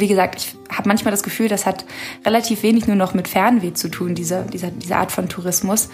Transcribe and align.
Und 0.00 0.04
wie 0.04 0.08
gesagt, 0.08 0.36
ich 0.36 0.74
habe 0.74 0.88
manchmal 0.88 1.10
das 1.10 1.22
Gefühl, 1.22 1.48
das 1.48 1.66
hat 1.66 1.84
relativ 2.24 2.62
wenig 2.62 2.86
nur 2.86 2.96
noch 2.96 3.12
mit 3.12 3.28
Fernweh 3.28 3.74
zu 3.74 3.90
tun, 3.90 4.14
diese, 4.14 4.46
diese, 4.50 4.70
diese 4.70 4.96
Art 4.96 5.12
von 5.12 5.28
Tourismus. 5.28 5.90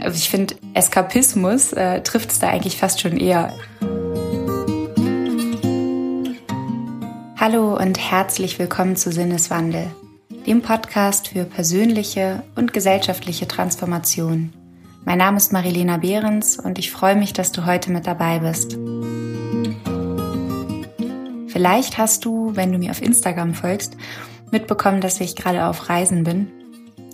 Also 0.00 0.16
ich 0.16 0.28
finde, 0.28 0.56
Eskapismus 0.74 1.72
äh, 1.72 2.02
trifft 2.02 2.32
es 2.32 2.40
da 2.40 2.48
eigentlich 2.48 2.76
fast 2.76 3.00
schon 3.00 3.16
eher. 3.16 3.54
Hallo 7.36 7.76
und 7.76 8.00
herzlich 8.00 8.58
willkommen 8.58 8.96
zu 8.96 9.12
Sinneswandel, 9.12 9.86
dem 10.48 10.60
Podcast 10.60 11.28
für 11.28 11.44
persönliche 11.44 12.42
und 12.56 12.72
gesellschaftliche 12.72 13.46
Transformation. 13.46 14.52
Mein 15.04 15.18
Name 15.18 15.36
ist 15.36 15.52
Marilena 15.52 15.98
Behrens 15.98 16.58
und 16.58 16.80
ich 16.80 16.90
freue 16.90 17.14
mich, 17.14 17.32
dass 17.32 17.52
du 17.52 17.64
heute 17.64 17.92
mit 17.92 18.08
dabei 18.08 18.40
bist. 18.40 18.76
Vielleicht 21.50 21.98
hast 21.98 22.24
du, 22.24 22.54
wenn 22.54 22.72
du 22.72 22.78
mir 22.78 22.92
auf 22.92 23.02
Instagram 23.02 23.54
folgst, 23.54 23.96
mitbekommen, 24.52 25.00
dass 25.00 25.20
ich 25.20 25.34
gerade 25.34 25.66
auf 25.66 25.88
Reisen 25.88 26.22
bin. 26.22 26.48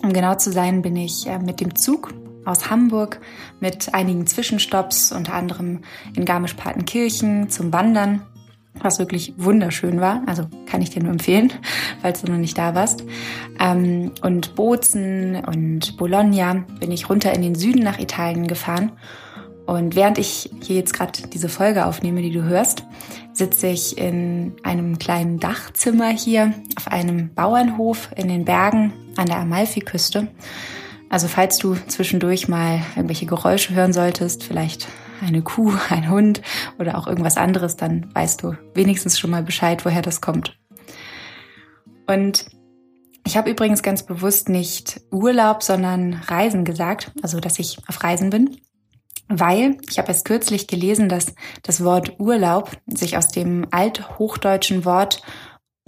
Um 0.03 0.13
genau 0.13 0.35
zu 0.35 0.53
sein, 0.53 0.83
bin 0.83 0.95
ich 0.95 1.27
äh, 1.27 1.39
mit 1.39 1.61
dem 1.61 1.75
Zug 1.75 2.13
aus 2.45 2.71
Hamburg 2.71 3.21
mit 3.61 3.95
einigen 3.95 4.27
Zwischenstopps, 4.27 5.11
unter 5.11 5.33
anderem 5.33 5.81
in 6.15 6.27
Garmisch-Partenkirchen 6.27 7.49
zum 7.49 7.73
Wandern, 7.73 8.23
was 8.75 8.99
wirklich 8.99 9.33
wunderschön 9.39 10.03
war. 10.03 10.23
Also 10.27 10.47
kann 10.67 10.83
ich 10.83 10.91
dir 10.91 11.03
nur 11.03 11.13
empfehlen, 11.13 11.51
falls 12.03 12.21
du 12.21 12.31
noch 12.31 12.39
nicht 12.39 12.59
da 12.59 12.75
warst. 12.75 13.05
Ähm, 13.59 14.13
und 14.21 14.55
Bozen 14.55 15.43
und 15.47 15.97
Bologna 15.97 16.65
bin 16.79 16.93
ich 16.93 17.09
runter 17.09 17.33
in 17.33 17.41
den 17.41 17.55
Süden 17.55 17.83
nach 17.83 17.99
Italien 17.99 18.47
gefahren 18.47 18.93
und 19.67 19.97
während 19.97 20.19
ich 20.19 20.49
hier 20.63 20.77
jetzt 20.77 20.95
gerade 20.95 21.29
diese 21.29 21.49
Folge 21.49 21.87
aufnehme, 21.87 22.23
die 22.23 22.31
du 22.31 22.45
hörst, 22.45 22.85
sitze 23.33 23.67
ich 23.67 23.99
in 23.99 24.55
einem 24.63 24.99
kleinen 24.99 25.41
Dachzimmer 25.41 26.09
hier 26.09 26.55
auf 26.77 26.89
einem 26.89 27.35
Bauernhof 27.35 28.11
in 28.17 28.29
den 28.29 28.45
Bergen 28.45 28.93
an 29.17 29.27
der 29.27 29.39
Amalfiküste. 29.39 30.29
Also 31.11 31.27
falls 31.27 31.59
du 31.59 31.75
zwischendurch 31.89 32.47
mal 32.47 32.81
irgendwelche 32.95 33.27
Geräusche 33.27 33.75
hören 33.75 33.93
solltest, 33.93 34.45
vielleicht 34.45 34.87
eine 35.21 35.43
Kuh, 35.43 35.73
ein 35.91 36.11
Hund 36.11 36.43
oder 36.79 36.97
auch 36.97 37.09
irgendwas 37.09 37.37
anderes, 37.37 37.77
dann 37.77 38.15
weißt 38.15 38.45
du 38.45 38.55
wenigstens 38.75 39.19
schon 39.19 39.31
mal 39.31 39.43
Bescheid, 39.43 39.85
woher 39.85 40.03
das 40.03 40.21
kommt. 40.21 40.57
Und 42.07 42.47
ich 43.27 43.37
habe 43.37 43.51
übrigens 43.51 43.83
ganz 43.83 44.05
bewusst 44.05 44.49
nicht 44.49 45.01
Urlaub, 45.11 45.65
sondern 45.65 46.15
Reisen 46.15 46.65
gesagt, 46.65 47.11
also 47.23 47.41
dass 47.41 47.59
ich 47.59 47.79
auf 47.89 48.05
Reisen 48.05 48.31
bin 48.31 48.59
weil 49.29 49.79
ich 49.89 49.99
habe 49.99 50.09
erst 50.09 50.25
kürzlich 50.25 50.67
gelesen, 50.67 51.09
dass 51.09 51.35
das 51.63 51.83
Wort 51.83 52.19
Urlaub 52.19 52.71
sich 52.87 53.17
aus 53.17 53.29
dem 53.29 53.67
althochdeutschen 53.71 54.85
Wort 54.85 55.23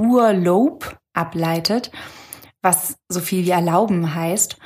Urlaub 0.00 0.98
ableitet, 1.12 1.91
was 2.62 2.97
so 3.09 3.20
viel 3.20 3.44
wie 3.44 3.50
erlauben 3.50 4.14
heißt. 4.14 4.56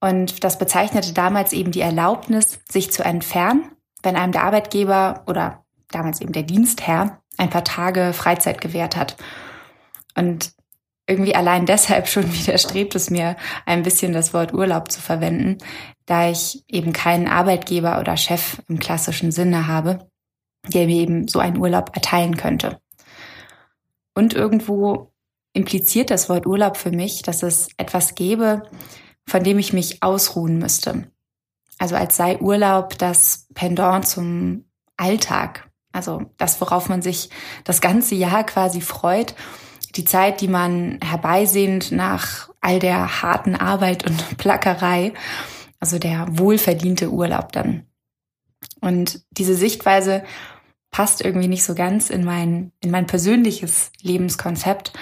Und 0.00 0.44
das 0.44 0.58
bezeichnete 0.58 1.12
damals 1.12 1.52
eben 1.52 1.72
die 1.72 1.80
Erlaubnis, 1.80 2.60
sich 2.70 2.90
zu 2.90 3.04
entfernen, 3.04 3.72
wenn 4.02 4.16
einem 4.16 4.32
der 4.32 4.44
Arbeitgeber 4.44 5.24
oder 5.26 5.64
damals 5.90 6.20
eben 6.20 6.32
der 6.32 6.42
Dienstherr 6.42 7.20
ein 7.36 7.50
paar 7.50 7.64
Tage 7.64 8.12
Freizeit 8.12 8.60
gewährt 8.60 8.96
hat. 8.96 9.16
Und 10.16 10.52
irgendwie 11.10 11.34
allein 11.34 11.66
deshalb 11.66 12.08
schon 12.08 12.32
widerstrebt 12.32 12.94
es 12.94 13.10
mir 13.10 13.36
ein 13.66 13.82
bisschen 13.82 14.12
das 14.12 14.32
Wort 14.32 14.54
Urlaub 14.54 14.90
zu 14.90 15.00
verwenden, 15.00 15.58
da 16.06 16.30
ich 16.30 16.64
eben 16.68 16.92
keinen 16.92 17.28
Arbeitgeber 17.28 18.00
oder 18.00 18.16
Chef 18.16 18.62
im 18.68 18.78
klassischen 18.78 19.32
Sinne 19.32 19.66
habe, 19.66 20.08
der 20.68 20.86
mir 20.86 20.96
eben 20.96 21.28
so 21.28 21.38
einen 21.38 21.58
Urlaub 21.58 21.90
erteilen 21.94 22.36
könnte. 22.36 22.80
Und 24.14 24.34
irgendwo 24.34 25.12
impliziert 25.52 26.10
das 26.10 26.28
Wort 26.28 26.46
Urlaub 26.46 26.76
für 26.76 26.90
mich, 26.90 27.22
dass 27.22 27.42
es 27.42 27.68
etwas 27.76 28.14
gäbe, 28.14 28.62
von 29.26 29.42
dem 29.42 29.58
ich 29.58 29.72
mich 29.72 30.02
ausruhen 30.02 30.58
müsste. 30.58 31.10
Also 31.78 31.96
als 31.96 32.16
sei 32.16 32.38
Urlaub 32.38 32.98
das 32.98 33.46
Pendant 33.54 34.06
zum 34.06 34.64
Alltag. 34.96 35.70
Also 35.92 36.22
das, 36.36 36.60
worauf 36.60 36.88
man 36.88 37.02
sich 37.02 37.30
das 37.64 37.80
ganze 37.80 38.14
Jahr 38.14 38.44
quasi 38.44 38.80
freut 38.80 39.34
die 39.96 40.04
Zeit, 40.04 40.40
die 40.40 40.48
man 40.48 40.98
herbeisehnt 41.02 41.92
nach 41.92 42.50
all 42.60 42.78
der 42.78 43.22
harten 43.22 43.54
Arbeit 43.54 44.06
und 44.06 44.36
Plackerei, 44.38 45.12
also 45.78 45.98
der 45.98 46.26
wohlverdiente 46.30 47.10
Urlaub 47.10 47.52
dann. 47.52 47.84
Und 48.80 49.22
diese 49.30 49.54
Sichtweise 49.54 50.22
passt 50.90 51.24
irgendwie 51.24 51.48
nicht 51.48 51.64
so 51.64 51.74
ganz 51.74 52.10
in 52.10 52.24
mein, 52.24 52.72
in 52.80 52.90
mein 52.90 53.06
persönliches 53.06 53.92
Lebenskonzept. 54.02 54.92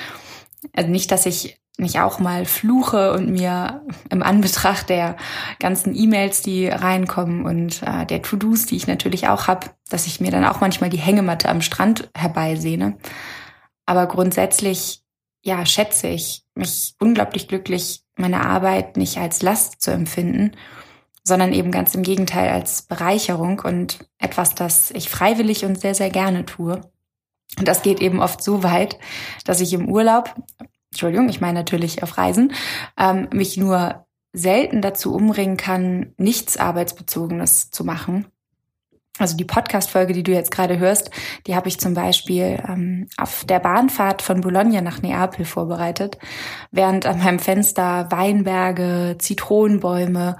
Also 0.74 0.90
nicht, 0.90 1.10
dass 1.10 1.26
ich 1.26 1.58
nicht 1.78 2.00
auch 2.00 2.18
mal 2.18 2.44
fluche 2.44 3.12
und 3.12 3.30
mir 3.30 3.82
im 4.10 4.22
Anbetracht 4.22 4.88
der 4.88 5.16
ganzen 5.60 5.94
E-Mails, 5.94 6.42
die 6.42 6.66
reinkommen 6.66 7.44
und 7.44 7.82
äh, 7.84 8.04
der 8.04 8.20
To-Dos, 8.22 8.66
die 8.66 8.76
ich 8.76 8.88
natürlich 8.88 9.28
auch 9.28 9.46
habe, 9.46 9.68
dass 9.88 10.06
ich 10.06 10.20
mir 10.20 10.32
dann 10.32 10.44
auch 10.44 10.60
manchmal 10.60 10.90
die 10.90 10.98
Hängematte 10.98 11.48
am 11.48 11.62
Strand 11.62 12.10
herbeisehne. 12.16 12.98
Aber 13.88 14.06
grundsätzlich, 14.06 15.02
ja, 15.42 15.64
schätze 15.64 16.08
ich 16.08 16.44
mich 16.54 16.94
unglaublich 17.00 17.48
glücklich, 17.48 18.04
meine 18.16 18.44
Arbeit 18.44 18.98
nicht 18.98 19.16
als 19.16 19.40
Last 19.40 19.80
zu 19.80 19.90
empfinden, 19.90 20.52
sondern 21.24 21.54
eben 21.54 21.70
ganz 21.70 21.94
im 21.94 22.02
Gegenteil 22.02 22.50
als 22.50 22.82
Bereicherung 22.82 23.60
und 23.60 24.00
etwas, 24.18 24.54
das 24.54 24.90
ich 24.90 25.08
freiwillig 25.08 25.64
und 25.64 25.80
sehr, 25.80 25.94
sehr 25.94 26.10
gerne 26.10 26.44
tue. 26.44 26.82
Und 27.58 27.66
das 27.66 27.80
geht 27.80 28.00
eben 28.00 28.20
oft 28.20 28.42
so 28.42 28.62
weit, 28.62 28.98
dass 29.46 29.62
ich 29.62 29.72
im 29.72 29.88
Urlaub, 29.88 30.34
Entschuldigung, 30.90 31.30
ich 31.30 31.40
meine 31.40 31.58
natürlich 31.60 32.02
auf 32.02 32.18
Reisen, 32.18 32.52
ähm, 32.98 33.28
mich 33.32 33.56
nur 33.56 34.06
selten 34.34 34.82
dazu 34.82 35.14
umbringen 35.14 35.56
kann, 35.56 36.12
nichts 36.18 36.58
Arbeitsbezogenes 36.58 37.70
zu 37.70 37.84
machen 37.84 38.26
also 39.18 39.36
die 39.36 39.44
Podcast-Folge, 39.44 40.12
die 40.12 40.22
du 40.22 40.32
jetzt 40.32 40.50
gerade 40.50 40.78
hörst, 40.78 41.10
die 41.46 41.54
habe 41.54 41.68
ich 41.68 41.80
zum 41.80 41.94
Beispiel 41.94 42.62
ähm, 42.68 43.08
auf 43.16 43.44
der 43.44 43.58
Bahnfahrt 43.58 44.22
von 44.22 44.40
Bologna 44.40 44.80
nach 44.80 45.02
Neapel 45.02 45.44
vorbereitet, 45.44 46.18
während 46.70 47.06
an 47.06 47.18
meinem 47.18 47.38
Fenster 47.38 48.06
Weinberge, 48.10 49.16
Zitronenbäume 49.18 50.36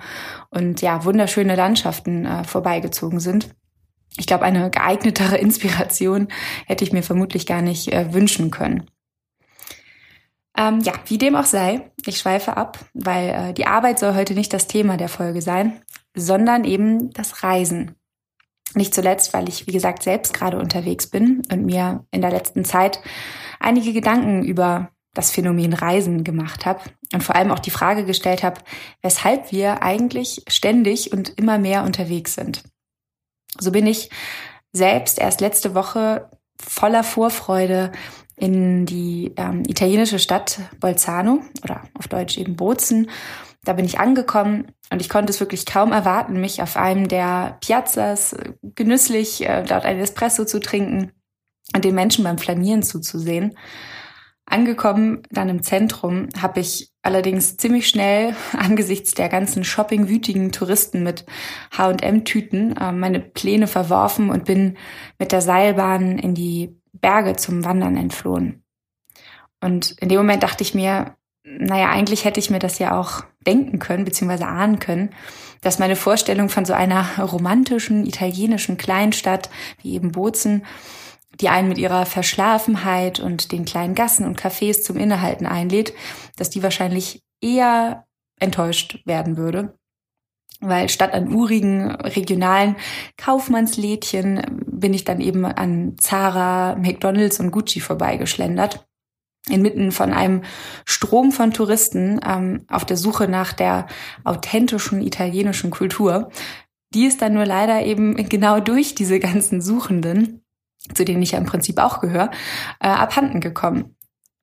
und 0.51 0.81
ja 0.81 1.05
wunderschöne 1.05 1.57
Landschaften 1.57 2.25
äh, 2.25 2.45
vorbeigezogen 2.45 3.21
sind. 3.21 3.55
Ich 4.17 4.27
glaube, 4.27 4.45
eine 4.45 4.71
geeignetere 4.71 5.37
Inspiration 5.39 6.29
hätte 6.67 6.85
ich 6.85 6.93
mir 6.93 7.03
vermutlich 7.03 7.47
gar 7.47 7.63
nicht 7.63 7.93
äh, 7.93 8.13
wünschen 8.13 8.51
können. 8.51 8.89
Ähm, 10.57 10.81
ja, 10.81 10.93
wie 11.07 11.19
dem 11.19 11.37
auch 11.37 11.45
sei, 11.45 11.93
ich 12.05 12.19
schweife 12.19 12.57
ab, 12.57 12.79
weil 12.93 13.29
äh, 13.29 13.55
die 13.55 13.67
Arbeit 13.67 14.01
soll 14.01 14.15
heute 14.15 14.35
nicht 14.35 14.53
das 14.53 14.67
Thema 14.67 14.97
der 14.97 15.09
Folge 15.09 15.41
sein, 15.41 15.81
sondern 16.15 16.65
eben 16.65 17.13
das 17.13 17.45
Reisen. 17.45 17.95
Nicht 18.75 18.95
zuletzt, 18.95 19.33
weil 19.33 19.49
ich, 19.49 19.67
wie 19.67 19.73
gesagt, 19.73 20.03
selbst 20.03 20.35
gerade 20.35 20.59
unterwegs 20.59 21.07
bin 21.07 21.43
und 21.51 21.65
mir 21.65 22.05
in 22.11 22.21
der 22.21 22.31
letzten 22.31 22.65
Zeit 22.65 23.01
einige 23.61 23.93
Gedanken 23.93 24.45
über 24.45 24.91
das 25.15 25.31
Phänomen 25.31 25.73
Reisen 25.73 26.23
gemacht 26.23 26.67
habe 26.67 26.81
und 27.13 27.23
vor 27.23 27.35
allem 27.35 27.51
auch 27.51 27.59
die 27.59 27.71
Frage 27.71 28.05
gestellt 28.05 28.43
habe, 28.43 28.61
weshalb 29.03 29.51
wir 29.51 29.83
eigentlich 29.83 30.45
ständig 30.49 31.13
und 31.13 31.31
immer 31.39 31.59
mehr 31.59 31.83
unterwegs 31.83 32.35
sind. 32.35 32.63
So 33.59 33.73
bin 33.73 33.87
ich 33.87 34.11
selbst 34.73 35.19
erst 35.19 35.41
letzte 35.41 35.75
Woche 35.75 36.31
voller 36.61 37.03
Vorfreude 37.03 37.91
in 38.37 38.87
die 38.87 39.33
ähm, 39.37 39.65
italienische 39.67 40.19
Stadt 40.19 40.61
Bolzano 40.79 41.41
oder 41.65 41.83
auf 41.95 42.07
Deutsch 42.07 42.39
eben 42.39 42.55
Bozen 42.55 43.11
da 43.65 43.73
bin 43.73 43.85
ich 43.85 43.99
angekommen 43.99 44.73
und 44.91 45.01
ich 45.01 45.09
konnte 45.09 45.31
es 45.31 45.41
wirklich 45.41 45.67
kaum 45.67 45.93
erwarten, 45.93 46.41
mich 46.41 46.63
auf 46.63 46.77
einem 46.77 47.09
der 47.09 47.59
Piazzas 47.61 48.37
genüsslich 48.63 49.47
äh, 49.47 49.65
dort 49.65 49.85
ein 49.85 49.99
Espresso 49.99 50.45
zu 50.45 50.61
trinken 50.61 51.13
und 51.75 51.85
den 51.85 51.95
Menschen 51.95 52.25
beim 52.25 52.39
Flanieren 52.39 52.83
zuzusehen. 52.83 53.57
Angekommen 54.47 55.23
dann 55.29 55.51
im 55.51 55.63
Zentrum 55.63 56.29
habe 56.41 56.61
ich 56.61 56.91
allerdings 57.03 57.59
ziemlich 57.59 57.89
schnell 57.89 58.35
angesichts 58.57 59.13
der 59.13 59.29
ganzen 59.29 59.65
shoppingwütigen 59.65 60.53
Touristen 60.53 61.03
mit 61.03 61.27
H&M-Tüten 61.77 62.77
äh, 62.77 62.93
meine 62.93 63.21
Pläne 63.21 63.67
verworfen 63.67 64.31
und 64.31 64.47
bin 64.47 64.79
mit 65.19 65.33
der 65.33 65.43
Seilbahn 65.43 66.19
in 66.19 66.35
die 66.35 66.75
Berge 66.93 67.37
zum 67.37 67.65
Wandern 67.65 67.97
entflohen. 67.97 68.65
Und 69.61 69.93
in 70.01 70.09
dem 70.09 70.19
Moment 70.19 70.43
dachte 70.43 70.63
ich 70.63 70.75
mir, 70.75 71.18
naja, 71.45 71.91
eigentlich 71.91 72.25
hätte 72.25 72.41
ich 72.41 72.51
mir 72.51 72.59
das 72.59 72.79
ja 72.79 72.99
auch 72.99 73.25
denken 73.47 73.79
können, 73.79 74.05
beziehungsweise 74.05 74.47
ahnen 74.47 74.79
können, 74.79 75.11
dass 75.61 75.79
meine 75.79 75.97
Vorstellung 75.97 76.49
von 76.49 76.65
so 76.65 76.73
einer 76.73 77.19
romantischen 77.19 78.07
italienischen 78.07 78.77
Kleinstadt 78.77 79.51
wie 79.83 79.95
eben 79.95 80.13
Bozen, 80.13 80.65
die 81.41 81.49
einen 81.49 81.69
mit 81.69 81.79
ihrer 81.79 82.07
Verschlafenheit 82.07 83.21
und 83.21 83.53
den 83.53 83.65
kleinen 83.65 83.95
Gassen 83.95 84.27
und 84.27 84.41
Cafés 84.41 84.83
zum 84.83 84.97
Innehalten 84.97 85.47
einlädt, 85.47 85.93
dass 86.37 86.51
die 86.51 86.63
wahrscheinlich 86.63 87.23
eher 87.41 88.07
enttäuscht 88.41 89.01
werden 89.05 89.37
würde. 89.37 89.75
Weil 90.61 90.89
statt 90.89 91.15
an 91.15 91.33
urigen 91.33 91.93
regionalen 91.93 92.77
Kaufmannslädchen 93.17 94.65
bin 94.67 94.93
ich 94.93 95.05
dann 95.05 95.21
eben 95.21 95.45
an 95.45 95.97
Zara, 95.99 96.75
McDonalds 96.75 97.39
und 97.39 97.53
Gucci 97.53 97.79
vorbeigeschlendert 97.79 98.88
inmitten 99.49 99.93
von 99.93 100.13
einem 100.13 100.43
Strom 100.85 101.33
von 101.33 101.53
Touristen 101.53 102.21
ähm, 102.27 102.65
auf 102.69 102.85
der 102.85 102.97
Suche 102.97 103.29
nach 103.29 103.53
der 103.53 103.87
authentischen 104.25 105.01
italienischen 105.01 105.71
Kultur. 105.71 106.31
Die 106.95 107.07
ist 107.07 107.23
dann 107.23 107.35
nur 107.35 107.47
leider 107.47 107.85
eben 107.85 108.17
genau 108.29 108.61
durch 108.61 108.95
diese 108.95 109.19
ganzen 109.19 109.61
Suchenden, 109.61 110.43
zu 110.95 111.05
denen 111.05 111.23
ich 111.23 111.33
ja 111.33 111.39
im 111.39 111.47
Prinzip 111.47 111.79
auch 111.79 112.01
gehöre, 112.01 112.31
äh, 112.81 112.89
abhanden 112.89 113.41
gekommen. 113.41 113.95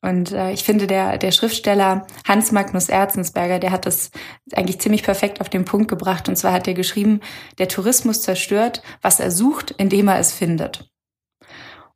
Und 0.06 0.34
äh, 0.34 0.52
ich 0.52 0.64
finde, 0.64 0.86
der, 0.86 1.18
der 1.18 1.32
Schriftsteller 1.32 2.06
Hans 2.28 2.52
Magnus 2.52 2.90
Erzensberger, 2.90 3.58
der 3.58 3.72
hat 3.72 3.88
das 3.88 4.12
eigentlich 4.54 4.80
ziemlich 4.80 5.02
perfekt 5.02 5.42
auf 5.42 5.50
den 5.50 5.66
Punkt 5.66 5.88
gebracht. 5.88 6.30
Und 6.30 6.36
zwar 6.36 6.52
hat 6.52 6.68
er 6.68 6.76
geschrieben, 6.76 7.22
der 7.58 7.68
Tourismus 7.68 8.22
zerstört, 8.22 8.84
was 9.02 9.20
er 9.20 9.32
sucht, 9.32 9.72
indem 9.72 10.08
er 10.08 10.20
es 10.20 10.32
findet. 10.32 10.92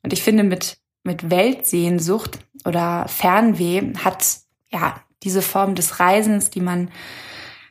Und 0.02 0.12
ich 0.12 0.24
finde, 0.24 0.44
mit, 0.44 0.80
mit 1.04 1.30
Weltsehnsucht 1.30 2.40
oder 2.66 3.08
Fernweh 3.08 3.94
hat 4.04 4.26
ja 4.70 4.96
diese 5.24 5.42
Form 5.42 5.76
des 5.76 6.00
Reisens, 6.00 6.50
die 6.50 6.62
man 6.62 6.92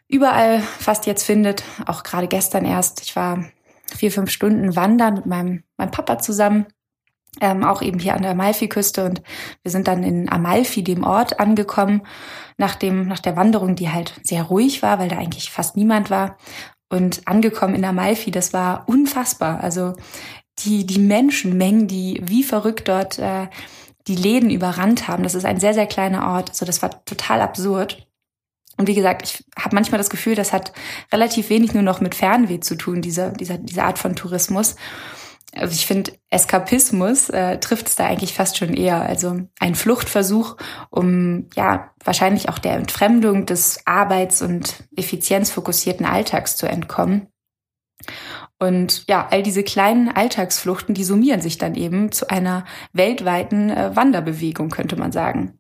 überall 0.08 0.60
fast 0.60 1.06
jetzt 1.06 1.25
findet, 1.25 1.62
auch 1.86 2.02
gerade 2.02 2.28
gestern 2.28 2.64
erst. 2.64 3.02
Ich 3.02 3.14
war 3.16 3.44
vier, 3.96 4.10
fünf 4.10 4.30
Stunden 4.30 4.76
wandern 4.76 5.14
mit 5.14 5.26
meinem, 5.26 5.62
meinem 5.76 5.90
Papa 5.90 6.19
zusammen 6.19 6.66
ähm, 7.40 7.64
auch 7.64 7.82
eben 7.82 7.98
hier 7.98 8.14
an 8.14 8.22
der 8.22 8.32
Amalfiküste 8.32 9.04
und 9.04 9.22
wir 9.62 9.70
sind 9.70 9.88
dann 9.88 10.02
in 10.02 10.31
Amalfi, 10.31 10.82
dem 10.82 11.04
Ort, 11.04 11.40
angekommen, 11.40 12.02
nach 12.56 12.74
dem, 12.74 13.06
nach 13.06 13.20
der 13.20 13.36
Wanderung, 13.36 13.76
die 13.76 13.90
halt 13.90 14.14
sehr 14.22 14.42
ruhig 14.44 14.82
war, 14.82 14.98
weil 14.98 15.08
da 15.08 15.19
eigentlich 15.19 15.50
fast 15.50 15.76
niemand 15.76 16.10
war. 16.10 16.36
Und 16.90 17.26
angekommen 17.26 17.74
in 17.74 17.84
Amalfi, 17.84 18.31
das 18.31 18.52
war 18.52 18.84
unfassbar. 18.88 19.60
Also 19.62 19.94
die, 20.64 20.87
die 20.87 20.99
Menschenmengen, 20.99 21.87
die 21.87 22.20
wie 22.25 22.43
verrückt 22.43 22.88
dort 22.88 23.19
äh, 23.19 23.49
die 24.06 24.16
Läden 24.16 24.50
überrannt 24.50 25.08
haben. 25.08 25.22
Das 25.22 25.34
ist 25.34 25.44
ein 25.44 25.60
sehr, 25.60 25.75
sehr 25.75 25.87
kleiner 25.87 26.28
Ort. 26.28 26.50
Also 26.50 26.64
das 26.64 26.82
war 26.82 27.05
total 27.05 27.40
absurd. 27.40 28.06
Und 28.76 28.87
wie 28.87 28.94
gesagt, 28.94 29.22
ich 29.22 29.44
habe 29.58 29.75
manchmal 29.75 29.99
das 29.99 30.10
Gefühl, 30.10 30.34
das 30.34 30.52
hat 30.52 30.72
relativ 31.12 31.50
wenig 31.50 31.75
nur 31.75 31.82
noch 31.82 32.00
mit 32.00 32.14
Fernweh 32.14 32.60
zu 32.60 32.76
tun, 32.76 33.02
diese, 33.02 33.32
diese, 33.32 33.58
diese 33.58 33.82
Art 33.82 33.99
von 33.99 34.14
Tourismus 34.14 34.76
also 35.55 35.72
ich 35.72 35.87
finde, 35.87 36.12
Eskapismus 36.31 37.31
äh, 37.31 37.58
trifft 37.58 37.88
es 37.88 37.96
da 37.96 38.06
eigentlich 38.06 38.34
fast 38.34 38.58
schon 38.58 38.75
eher. 38.75 39.02
Also 39.02 39.40
ein 39.58 39.75
Fluchtversuch, 39.75 40.56
um 40.90 41.49
ja 41.55 41.90
wahrscheinlich 42.05 42.49
auch 42.49 42.58
der 42.58 42.75
Entfremdung 42.75 43.46
des 43.46 43.81
arbeits- 43.87 44.43
und 44.43 44.84
effizienzfokussierten 44.96 46.06
Alltags 46.06 46.56
zu 46.56 46.66
entkommen. 46.66 47.28
Und 48.58 49.05
ja, 49.08 49.28
all 49.31 49.43
diese 49.43 49.62
kleinen 49.62 50.08
Alltagsfluchten, 50.08 50.94
die 50.94 51.05
summieren 51.05 51.40
sich 51.40 51.58
dann 51.58 51.75
eben 51.75 52.10
zu 52.10 52.28
einer 52.28 52.64
weltweiten 52.93 53.70
äh, 53.70 53.94
Wanderbewegung, 53.94 54.70
könnte 54.70 54.96
man 54.96 55.12
sagen. 55.12 55.58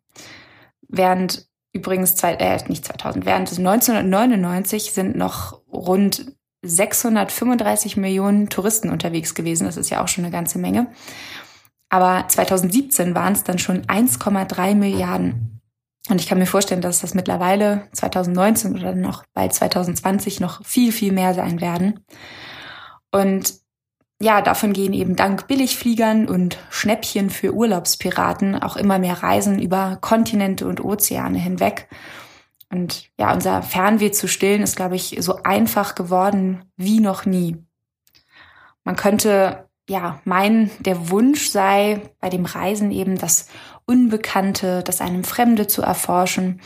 Während 0.88 1.46
übrigens, 1.72 2.16
zwei, 2.16 2.34
äh, 2.34 2.58
nicht 2.68 2.84
2000, 2.84 3.24
während 3.24 3.48
1999 3.50 4.92
sind 4.92 5.16
noch 5.16 5.62
rund 5.72 6.32
635 6.62 7.96
Millionen 7.96 8.48
Touristen 8.48 8.90
unterwegs 8.90 9.34
gewesen. 9.34 9.64
Das 9.64 9.76
ist 9.76 9.90
ja 9.90 10.02
auch 10.02 10.08
schon 10.08 10.24
eine 10.24 10.32
ganze 10.32 10.58
Menge. 10.58 10.88
Aber 11.88 12.26
2017 12.26 13.14
waren 13.14 13.32
es 13.32 13.44
dann 13.44 13.58
schon 13.58 13.82
1,3 13.86 14.74
Milliarden. 14.74 15.60
Und 16.10 16.20
ich 16.20 16.26
kann 16.26 16.38
mir 16.38 16.46
vorstellen, 16.46 16.80
dass 16.80 17.00
das 17.00 17.14
mittlerweile 17.14 17.88
2019 17.92 18.76
oder 18.76 18.94
noch 18.94 19.24
bald 19.34 19.54
2020 19.54 20.40
noch 20.40 20.64
viel, 20.64 20.90
viel 20.90 21.12
mehr 21.12 21.34
sein 21.34 21.60
werden. 21.60 22.00
Und 23.10 23.54
ja, 24.20 24.42
davon 24.42 24.72
gehen 24.72 24.92
eben 24.92 25.14
dank 25.14 25.46
Billigfliegern 25.46 26.26
und 26.28 26.58
Schnäppchen 26.70 27.30
für 27.30 27.54
Urlaubspiraten 27.54 28.56
auch 28.56 28.76
immer 28.76 28.98
mehr 28.98 29.22
Reisen 29.22 29.60
über 29.60 29.98
Kontinente 30.00 30.66
und 30.66 30.84
Ozeane 30.84 31.38
hinweg. 31.38 31.88
Und 32.70 33.10
ja, 33.18 33.32
unser 33.32 33.62
Fernweh 33.62 34.10
zu 34.10 34.26
stillen 34.26 34.62
ist, 34.62 34.76
glaube 34.76 34.96
ich, 34.96 35.16
so 35.20 35.42
einfach 35.44 35.94
geworden 35.94 36.64
wie 36.76 37.00
noch 37.00 37.24
nie. 37.24 37.56
Man 38.84 38.96
könnte 38.96 39.68
ja 39.88 40.20
meinen, 40.24 40.70
der 40.80 41.10
Wunsch 41.10 41.48
sei 41.48 42.02
bei 42.20 42.28
dem 42.28 42.44
Reisen 42.44 42.90
eben 42.90 43.16
das 43.16 43.48
Unbekannte, 43.86 44.82
das 44.82 45.00
einem 45.00 45.24
Fremde 45.24 45.66
zu 45.66 45.80
erforschen. 45.80 46.60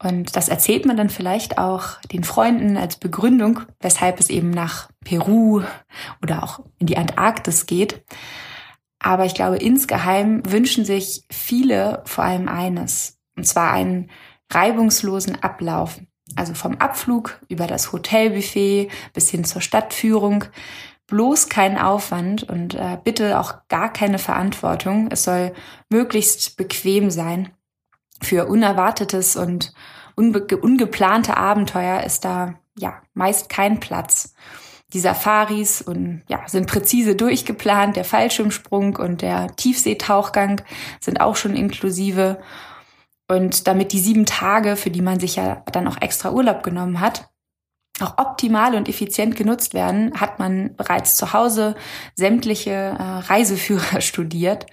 Und 0.00 0.36
das 0.36 0.48
erzählt 0.48 0.86
man 0.86 0.96
dann 0.96 1.10
vielleicht 1.10 1.58
auch 1.58 2.00
den 2.12 2.22
Freunden 2.22 2.76
als 2.76 2.96
Begründung, 2.96 3.62
weshalb 3.80 4.20
es 4.20 4.30
eben 4.30 4.50
nach 4.50 4.88
Peru 5.04 5.62
oder 6.22 6.44
auch 6.44 6.60
in 6.78 6.86
die 6.86 6.96
Antarktis 6.96 7.66
geht. 7.66 8.04
Aber 9.00 9.24
ich 9.24 9.34
glaube, 9.34 9.56
insgeheim 9.56 10.42
wünschen 10.46 10.84
sich 10.84 11.24
viele 11.30 12.02
vor 12.04 12.24
allem 12.24 12.48
eines, 12.48 13.18
und 13.36 13.44
zwar 13.44 13.72
einen 13.72 14.10
reibungslosen 14.50 15.42
Ablauf. 15.42 16.00
Also 16.36 16.52
vom 16.54 16.76
Abflug 16.76 17.40
über 17.48 17.66
das 17.66 17.90
Hotelbuffet 17.92 18.90
bis 19.14 19.30
hin 19.30 19.44
zur 19.44 19.62
Stadtführung. 19.62 20.44
Bloß 21.06 21.48
kein 21.48 21.78
Aufwand 21.78 22.42
und 22.42 22.74
äh, 22.74 22.98
bitte 23.02 23.40
auch 23.40 23.66
gar 23.68 23.90
keine 23.90 24.18
Verantwortung. 24.18 25.08
Es 25.10 25.24
soll 25.24 25.54
möglichst 25.88 26.58
bequem 26.58 27.10
sein. 27.10 27.48
Für 28.20 28.46
unerwartetes 28.46 29.36
und 29.36 29.72
ungeplante 30.16 31.36
Abenteuer 31.36 32.02
ist 32.02 32.24
da 32.24 32.54
ja 32.76 33.00
meist 33.14 33.48
kein 33.48 33.80
Platz. 33.80 34.34
Die 34.94 35.00
Safaris 35.00 35.82
und, 35.82 36.22
ja, 36.28 36.40
sind 36.46 36.66
präzise 36.66 37.14
durchgeplant. 37.14 37.96
Der 37.96 38.04
Fallschirmsprung 38.04 38.96
und 38.96 39.20
der 39.20 39.54
Tiefseetauchgang 39.56 40.62
sind 41.00 41.20
auch 41.20 41.36
schon 41.36 41.54
inklusive. 41.54 42.40
Und 43.30 43.66
damit 43.66 43.92
die 43.92 43.98
sieben 43.98 44.24
Tage, 44.24 44.76
für 44.76 44.90
die 44.90 45.02
man 45.02 45.20
sich 45.20 45.36
ja 45.36 45.62
dann 45.72 45.86
auch 45.86 46.00
extra 46.00 46.32
Urlaub 46.32 46.62
genommen 46.62 47.00
hat, 47.00 47.28
auch 48.00 48.16
optimal 48.16 48.74
und 48.74 48.88
effizient 48.88 49.36
genutzt 49.36 49.74
werden, 49.74 50.18
hat 50.18 50.38
man 50.38 50.74
bereits 50.76 51.16
zu 51.16 51.32
Hause 51.32 51.74
sämtliche 52.14 52.70
äh, 52.70 53.02
Reiseführer 53.02 54.00
studiert, 54.00 54.66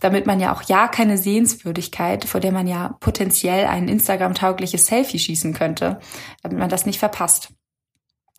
damit 0.00 0.26
man 0.26 0.40
ja 0.40 0.54
auch 0.54 0.62
ja 0.62 0.88
keine 0.88 1.18
Sehenswürdigkeit, 1.18 2.24
vor 2.24 2.40
der 2.40 2.52
man 2.52 2.66
ja 2.66 2.96
potenziell 3.00 3.66
ein 3.66 3.88
Instagram-taugliches 3.88 4.86
Selfie 4.86 5.18
schießen 5.18 5.54
könnte, 5.54 5.98
damit 6.42 6.58
man 6.58 6.68
das 6.68 6.86
nicht 6.86 6.98
verpasst. 6.98 7.50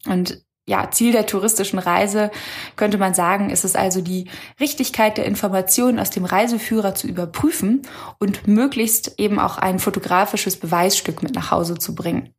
Und 0.06 0.44
ja, 0.70 0.92
Ziel 0.92 1.12
der 1.12 1.26
touristischen 1.26 1.80
Reise 1.80 2.30
könnte 2.76 3.00
man 3.00 3.16
sagen, 3.16 3.50
ist 3.50 3.66
es 3.66 3.76
also 3.76 4.02
die 4.02 4.30
Richtigkeit 4.60 5.18
der 5.18 5.26
Informationen 5.26 6.00
aus 6.00 6.12
dem 6.12 6.26
Reiseführer 6.26 6.94
zu 6.94 7.08
überprüfen 7.08 7.82
und 8.20 8.48
möglichst 8.48 9.20
eben 9.20 9.40
auch 9.40 9.58
ein 9.58 9.80
fotografisches 9.80 10.58
Beweisstück 10.58 11.24
mit 11.24 11.34
nach 11.34 11.50
Hause 11.50 11.76
zu 11.76 11.96
bringen. 11.96 12.36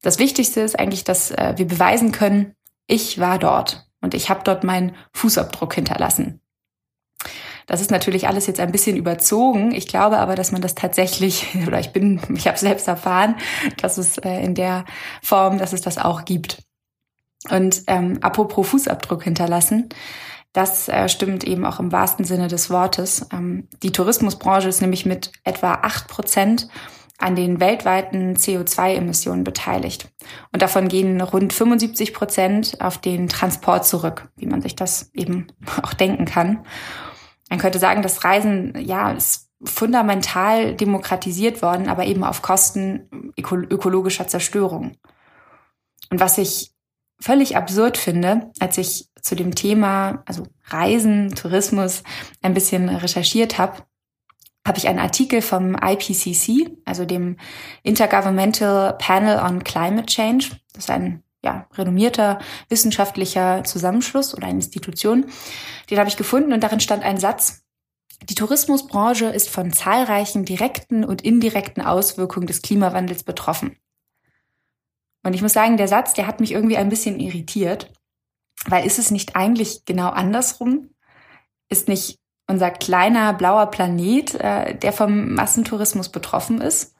Das 0.00 0.18
Wichtigste 0.18 0.62
ist 0.62 0.78
eigentlich, 0.78 1.04
dass 1.04 1.30
äh, 1.32 1.52
wir 1.56 1.66
beweisen 1.66 2.12
können, 2.12 2.54
ich 2.86 3.20
war 3.20 3.38
dort 3.38 3.86
und 4.00 4.14
ich 4.14 4.30
habe 4.30 4.40
dort 4.42 4.64
meinen 4.64 4.96
Fußabdruck 5.12 5.74
hinterlassen. 5.74 6.39
Das 7.70 7.80
ist 7.80 7.92
natürlich 7.92 8.26
alles 8.26 8.48
jetzt 8.48 8.58
ein 8.58 8.72
bisschen 8.72 8.96
überzogen. 8.96 9.70
Ich 9.70 9.86
glaube 9.86 10.18
aber, 10.18 10.34
dass 10.34 10.50
man 10.50 10.60
das 10.60 10.74
tatsächlich, 10.74 11.46
oder 11.68 11.78
ich 11.78 11.92
bin, 11.92 12.20
ich 12.34 12.48
habe 12.48 12.58
selbst 12.58 12.88
erfahren, 12.88 13.36
dass 13.80 13.96
es 13.96 14.18
äh, 14.18 14.42
in 14.42 14.56
der 14.56 14.84
Form, 15.22 15.56
dass 15.56 15.72
es 15.72 15.80
das 15.80 15.96
auch 15.96 16.24
gibt. 16.24 16.64
Und 17.48 17.84
ähm, 17.86 18.18
apropos 18.22 18.68
Fußabdruck 18.68 19.22
hinterlassen, 19.22 19.88
das 20.52 20.88
äh, 20.88 21.08
stimmt 21.08 21.44
eben 21.44 21.64
auch 21.64 21.78
im 21.78 21.92
wahrsten 21.92 22.24
Sinne 22.24 22.48
des 22.48 22.70
Wortes. 22.70 23.28
Ähm, 23.32 23.68
die 23.84 23.92
Tourismusbranche 23.92 24.68
ist 24.68 24.80
nämlich 24.80 25.06
mit 25.06 25.30
etwa 25.44 25.74
acht 25.74 26.08
Prozent 26.08 26.66
an 27.18 27.36
den 27.36 27.60
weltweiten 27.60 28.34
CO2-Emissionen 28.34 29.44
beteiligt. 29.44 30.08
Und 30.52 30.60
davon 30.60 30.88
gehen 30.88 31.20
rund 31.20 31.52
75 31.52 32.14
Prozent 32.14 32.80
auf 32.80 32.98
den 32.98 33.28
Transport 33.28 33.86
zurück, 33.86 34.28
wie 34.34 34.46
man 34.46 34.60
sich 34.60 34.74
das 34.74 35.12
eben 35.14 35.46
auch 35.82 35.94
denken 35.94 36.24
kann. 36.24 36.64
Man 37.50 37.58
könnte 37.58 37.78
sagen, 37.78 38.00
das 38.00 38.24
Reisen, 38.24 38.74
ja, 38.78 39.10
ist 39.10 39.50
fundamental 39.62 40.74
demokratisiert 40.74 41.60
worden, 41.60 41.88
aber 41.88 42.06
eben 42.06 42.24
auf 42.24 42.40
Kosten 42.40 43.32
ökologischer 43.36 44.26
Zerstörung. 44.26 44.96
Und 46.10 46.20
was 46.20 46.38
ich 46.38 46.72
völlig 47.20 47.56
absurd 47.56 47.98
finde, 47.98 48.50
als 48.58 48.78
ich 48.78 49.10
zu 49.20 49.36
dem 49.36 49.54
Thema, 49.54 50.22
also 50.24 50.44
Reisen, 50.68 51.34
Tourismus, 51.34 52.02
ein 52.40 52.54
bisschen 52.54 52.88
recherchiert 52.88 53.58
habe, 53.58 53.82
habe 54.66 54.78
ich 54.78 54.88
einen 54.88 54.98
Artikel 54.98 55.42
vom 55.42 55.74
IPCC, 55.74 56.70
also 56.84 57.04
dem 57.04 57.36
Intergovernmental 57.82 58.94
Panel 58.98 59.38
on 59.38 59.64
Climate 59.64 60.06
Change. 60.06 60.50
Das 60.72 60.84
ist 60.84 60.90
ein 60.90 61.22
ja, 61.42 61.66
renommierter 61.74 62.38
wissenschaftlicher 62.68 63.64
Zusammenschluss 63.64 64.34
oder 64.34 64.48
Institution. 64.48 65.26
Den 65.88 65.98
habe 65.98 66.08
ich 66.08 66.16
gefunden 66.16 66.52
und 66.52 66.62
darin 66.62 66.80
stand 66.80 67.02
ein 67.02 67.18
Satz. 67.18 67.62
Die 68.28 68.34
Tourismusbranche 68.34 69.26
ist 69.26 69.48
von 69.48 69.72
zahlreichen 69.72 70.44
direkten 70.44 71.04
und 71.04 71.22
indirekten 71.22 71.82
Auswirkungen 71.82 72.46
des 72.46 72.60
Klimawandels 72.60 73.22
betroffen. 73.22 73.76
Und 75.22 75.34
ich 75.34 75.42
muss 75.42 75.52
sagen, 75.52 75.76
der 75.76 75.88
Satz, 75.88 76.14
der 76.14 76.26
hat 76.26 76.40
mich 76.40 76.52
irgendwie 76.52 76.76
ein 76.76 76.88
bisschen 76.88 77.18
irritiert, 77.18 77.92
weil 78.66 78.86
ist 78.86 78.98
es 78.98 79.10
nicht 79.10 79.36
eigentlich 79.36 79.84
genau 79.84 80.10
andersrum? 80.10 80.90
Ist 81.68 81.88
nicht 81.88 82.18
unser 82.46 82.70
kleiner 82.70 83.32
blauer 83.32 83.66
Planet, 83.66 84.34
äh, 84.34 84.74
der 84.74 84.92
vom 84.92 85.34
Massentourismus 85.34 86.10
betroffen 86.10 86.60
ist. 86.60 86.94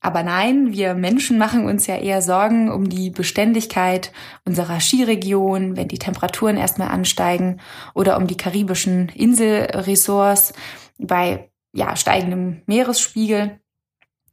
Aber 0.00 0.22
nein, 0.22 0.72
wir 0.72 0.94
Menschen 0.94 1.38
machen 1.38 1.64
uns 1.64 1.86
ja 1.88 1.96
eher 1.96 2.22
Sorgen 2.22 2.70
um 2.70 2.88
die 2.88 3.10
Beständigkeit 3.10 4.12
unserer 4.44 4.80
Skiregion, 4.80 5.76
wenn 5.76 5.88
die 5.88 5.98
Temperaturen 5.98 6.56
erstmal 6.56 6.88
ansteigen 6.88 7.60
oder 7.94 8.16
um 8.16 8.28
die 8.28 8.36
karibischen 8.36 9.08
Inselressorts 9.08 10.52
bei 10.98 11.50
ja, 11.72 11.96
steigendem 11.96 12.62
Meeresspiegel. 12.66 13.60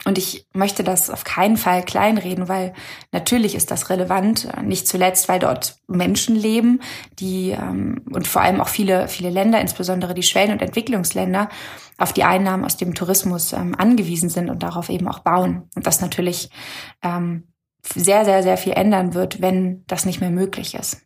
Und 0.03 0.17
ich 0.17 0.45
möchte 0.53 0.83
das 0.83 1.09
auf 1.09 1.23
keinen 1.23 1.57
Fall 1.57 1.83
kleinreden, 1.83 2.47
weil 2.47 2.73
natürlich 3.11 3.55
ist 3.55 3.71
das 3.71 3.89
relevant, 3.89 4.47
nicht 4.61 4.87
zuletzt, 4.87 5.29
weil 5.29 5.39
dort 5.39 5.77
Menschen 5.87 6.35
leben, 6.35 6.81
die 7.17 7.51
ähm, 7.51 8.03
und 8.11 8.27
vor 8.27 8.41
allem 8.41 8.61
auch 8.61 8.67
viele, 8.67 9.07
viele 9.07 9.29
Länder, 9.29 9.59
insbesondere 9.61 10.13
die 10.13 10.23
Schwellen- 10.23 10.51
und 10.51 10.61
Entwicklungsländer, 10.61 11.49
auf 11.97 12.13
die 12.13 12.23
Einnahmen 12.23 12.65
aus 12.65 12.77
dem 12.77 12.93
Tourismus 12.93 13.53
ähm, 13.53 13.73
angewiesen 13.75 14.29
sind 14.29 14.49
und 14.49 14.61
darauf 14.61 14.89
eben 14.89 15.07
auch 15.07 15.19
bauen. 15.19 15.69
Und 15.75 15.87
das 15.87 16.01
natürlich 16.01 16.49
ähm, 17.01 17.47
sehr, 17.93 18.25
sehr, 18.25 18.43
sehr 18.43 18.57
viel 18.57 18.73
ändern 18.73 19.13
wird, 19.13 19.41
wenn 19.41 19.85
das 19.87 20.05
nicht 20.05 20.19
mehr 20.19 20.31
möglich 20.31 20.75
ist. 20.75 21.04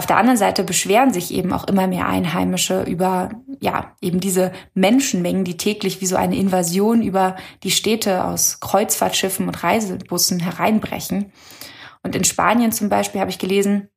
Auf 0.00 0.06
der 0.06 0.16
anderen 0.16 0.38
Seite 0.38 0.64
beschweren 0.64 1.12
sich 1.12 1.30
eben 1.30 1.52
auch 1.52 1.64
immer 1.68 1.86
mehr 1.86 2.06
Einheimische 2.06 2.84
über, 2.84 3.32
ja, 3.60 3.94
eben 4.00 4.18
diese 4.18 4.50
Menschenmengen, 4.72 5.44
die 5.44 5.58
täglich 5.58 6.00
wie 6.00 6.06
so 6.06 6.16
eine 6.16 6.36
Invasion 6.36 7.02
über 7.02 7.36
die 7.64 7.70
Städte 7.70 8.24
aus 8.24 8.60
Kreuzfahrtschiffen 8.60 9.46
und 9.46 9.62
Reisebussen 9.62 10.40
hereinbrechen. 10.40 11.32
Und 12.02 12.16
in 12.16 12.24
Spanien 12.24 12.72
zum 12.72 12.88
Beispiel 12.88 13.20
habe 13.20 13.30
ich 13.30 13.38
gelesen, 13.38 13.90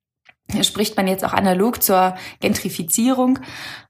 spricht 0.62 0.98
man 0.98 1.08
jetzt 1.08 1.24
auch 1.24 1.32
analog 1.32 1.82
zur 1.82 2.16
Gentrifizierung. 2.42 3.40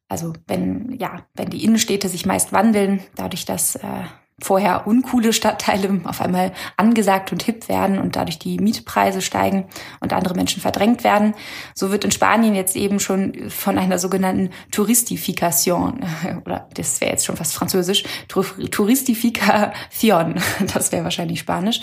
Also 0.08 0.34
wenn, 0.46 0.96
ja, 1.00 1.26
wenn 1.34 1.50
die 1.50 1.66
Innenstädte 1.66 2.10
sich 2.10 2.28
meist 2.28 2.54
wandeln, 2.54 3.02
dadurch, 3.16 3.46
dass 3.46 3.76
äh, 3.76 4.04
vorher 4.44 4.88
uncoole 4.88 5.34
Stadtteile 5.34 6.02
auf 6.04 6.22
einmal 6.22 6.52
angesagt 6.78 7.32
und 7.32 7.42
hip 7.44 7.70
werden 7.70 8.00
und 8.00 8.16
dadurch 8.16 8.40
die 8.40 8.58
Mietpreise 8.60 9.22
steigen 9.22 9.66
und 10.00 10.14
andere 10.14 10.34
Menschen 10.36 10.62
verdrängt 10.62 11.04
werden. 11.04 11.34
So 11.74 11.92
wird 11.92 12.04
in 12.04 12.12
Spanien 12.12 12.56
jetzt 12.56 12.76
eben 12.76 13.00
schon 13.00 13.50
von 13.50 13.78
einer 13.78 14.00
sogenannten 14.00 14.50
Touristification, 14.72 16.04
oder 16.46 16.68
das 16.74 17.00
wäre 17.02 17.12
jetzt 17.12 17.26
schon 17.26 17.38
fast 17.38 17.54
französisch, 17.54 18.04
Touristification, 18.28 20.36
das 20.74 20.92
wäre 20.92 21.04
wahrscheinlich 21.04 21.40
Spanisch, 21.40 21.82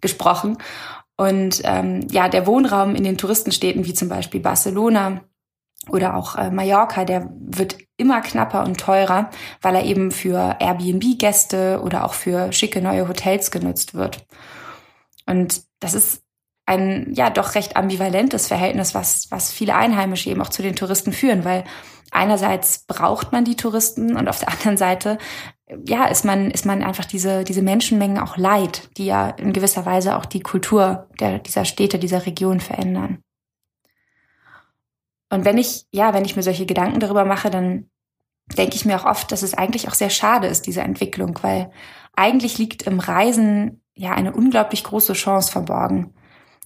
gesprochen. 0.00 0.58
Und 1.16 1.60
ähm, 1.64 2.06
ja, 2.10 2.28
der 2.28 2.46
Wohnraum 2.46 2.96
in 2.96 3.04
den 3.04 3.16
Touristenstädten 3.16 3.86
wie 3.86 3.94
zum 3.94 4.08
Beispiel 4.08 4.40
Barcelona 4.40 5.20
oder 5.88 6.16
auch 6.16 6.36
äh, 6.36 6.50
Mallorca, 6.50 7.04
der 7.04 7.30
wird 7.38 7.78
immer 7.96 8.20
knapper 8.20 8.64
und 8.64 8.78
teurer, 8.78 9.30
weil 9.62 9.76
er 9.76 9.84
eben 9.84 10.10
für 10.10 10.56
Airbnb-Gäste 10.60 11.80
oder 11.82 12.04
auch 12.04 12.14
für 12.14 12.52
schicke 12.52 12.80
neue 12.80 13.08
Hotels 13.08 13.50
genutzt 13.50 13.94
wird. 13.94 14.26
Und 15.26 15.62
das 15.80 15.94
ist 15.94 16.22
ein 16.66 17.12
ja 17.14 17.30
doch 17.30 17.54
recht 17.54 17.76
ambivalentes 17.76 18.48
Verhältnis, 18.48 18.94
was, 18.94 19.30
was 19.30 19.52
viele 19.52 19.74
Einheimische 19.74 20.30
eben 20.30 20.40
auch 20.40 20.48
zu 20.48 20.62
den 20.62 20.76
Touristen 20.76 21.12
führen, 21.12 21.44
weil 21.44 21.64
einerseits 22.10 22.84
braucht 22.86 23.32
man 23.32 23.44
die 23.44 23.56
Touristen 23.56 24.16
und 24.16 24.28
auf 24.28 24.38
der 24.38 24.48
anderen 24.48 24.76
Seite 24.76 25.18
ja, 25.86 26.06
ist 26.06 26.24
man, 26.24 26.50
ist 26.50 26.66
man 26.66 26.82
einfach 26.82 27.04
diese, 27.04 27.44
diese 27.44 27.62
Menschenmengen 27.62 28.18
auch 28.18 28.36
leid, 28.36 28.90
die 28.96 29.06
ja 29.06 29.30
in 29.30 29.52
gewisser 29.52 29.86
Weise 29.86 30.16
auch 30.16 30.26
die 30.26 30.40
Kultur 30.40 31.08
der, 31.20 31.38
dieser 31.38 31.64
Städte, 31.64 31.98
dieser 31.98 32.26
Region 32.26 32.60
verändern. 32.60 33.23
Und 35.34 35.44
wenn 35.44 35.58
ich, 35.58 35.86
ja, 35.90 36.14
wenn 36.14 36.24
ich 36.24 36.36
mir 36.36 36.44
solche 36.44 36.64
Gedanken 36.64 37.00
darüber 37.00 37.24
mache, 37.24 37.50
dann 37.50 37.90
denke 38.56 38.76
ich 38.76 38.84
mir 38.84 39.00
auch 39.00 39.04
oft, 39.04 39.32
dass 39.32 39.42
es 39.42 39.54
eigentlich 39.54 39.88
auch 39.88 39.94
sehr 39.94 40.10
schade 40.10 40.46
ist, 40.46 40.66
diese 40.66 40.82
Entwicklung, 40.82 41.36
weil 41.42 41.72
eigentlich 42.14 42.56
liegt 42.56 42.82
im 42.82 43.00
Reisen 43.00 43.82
ja 43.94 44.12
eine 44.12 44.32
unglaublich 44.32 44.84
große 44.84 45.14
Chance 45.14 45.50
verborgen. 45.50 46.14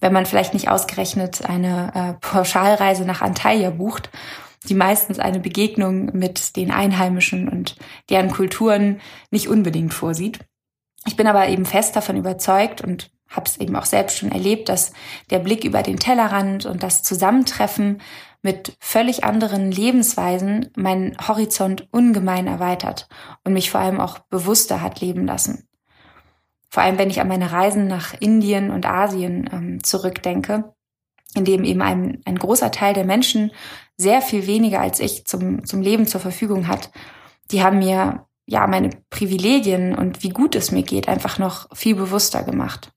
Wenn 0.01 0.13
man 0.13 0.27
vielleicht 0.27 0.53
nicht 0.53 0.69
ausgerechnet 0.69 1.49
eine 1.49 1.93
äh, 1.95 2.13
Pauschalreise 2.21 3.07
nach 3.07 3.23
Antalya 3.23 3.71
bucht, 3.71 4.11
die 4.69 4.75
meistens 4.75 5.19
eine 5.19 5.41
Begegnung 5.41 6.11
mit 6.13 6.57
den 6.57 6.71
Einheimischen 6.71 7.49
und 7.49 7.77
deren 8.11 8.31
Kulturen 8.31 9.01
nicht 9.31 9.49
unbedingt 9.49 9.95
vorsieht. 9.95 10.41
Ich 11.07 11.17
bin 11.17 11.27
aber 11.27 11.49
eben 11.49 11.65
fest 11.65 11.97
davon 11.97 12.17
überzeugt 12.17 12.83
und 12.83 13.11
habe 13.29 13.47
es 13.47 13.59
eben 13.59 13.77
auch 13.77 13.85
selbst 13.85 14.19
schon 14.19 14.33
erlebt, 14.33 14.69
dass 14.69 14.93
der 15.31 15.39
Blick 15.39 15.65
über 15.65 15.83
den 15.83 15.99
Tellerrand 15.99 16.67
und 16.67 16.83
das 16.83 17.03
Zusammentreffen 17.03 18.01
mit 18.43 18.77
völlig 18.81 19.25
anderen 19.25 19.71
Lebensweisen 19.71 20.71
meinen 20.77 21.17
Horizont 21.27 21.89
ungemein 21.91 22.47
erweitert 22.47 23.09
und 23.45 23.53
mich 23.53 23.71
vor 23.71 23.81
allem 23.81 24.01
auch 24.01 24.19
bewusster 24.19 24.81
hat 24.81 25.01
leben 25.01 25.27
lassen. 25.27 25.69
Vor 26.71 26.83
allem, 26.83 26.99
wenn 26.99 27.11
ich 27.11 27.21
an 27.21 27.29
meine 27.29 27.51
Reisen 27.51 27.87
nach 27.87 28.15
Indien 28.21 28.71
und 28.71 28.87
Asien 28.87 29.49
ähm, 29.53 29.83
zurückdenke, 29.83 30.75
in 31.35 31.45
dem 31.45 31.65
eben 31.65 31.83
ein, 31.83 32.21
ein 32.25 32.39
großer 32.39 32.71
Teil 32.71 32.95
der 32.95 33.05
Menschen 33.05 33.53
sehr 33.97 34.23
viel 34.23 34.47
weniger 34.47 34.81
als 34.81 35.01
ich 35.01 35.25
zum, 35.27 35.65
zum 35.65 35.81
Leben 35.83 36.07
zur 36.07 36.21
Verfügung 36.21 36.69
hat, 36.69 36.91
die 37.51 37.63
haben 37.63 37.79
mir 37.79 38.27
ja 38.47 38.67
meine 38.67 38.91
Privilegien 39.11 39.95
und 39.95 40.23
wie 40.23 40.31
gut 40.31 40.55
es 40.55 40.71
mir 40.71 40.83
geht 40.83 41.09
einfach 41.09 41.39
noch 41.39 41.75
viel 41.77 41.95
bewusster 41.95 42.43
gemacht. 42.43 42.93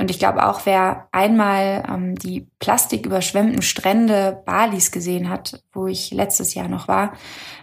Und 0.00 0.10
ich 0.10 0.18
glaube 0.18 0.46
auch, 0.48 0.64
wer 0.64 1.08
einmal 1.12 1.84
ähm, 1.86 2.14
die 2.14 2.48
plastiküberschwemmten 2.58 3.60
Strände 3.60 4.42
Balis 4.46 4.92
gesehen 4.92 5.28
hat, 5.28 5.62
wo 5.74 5.86
ich 5.86 6.10
letztes 6.10 6.54
Jahr 6.54 6.68
noch 6.68 6.88
war, 6.88 7.12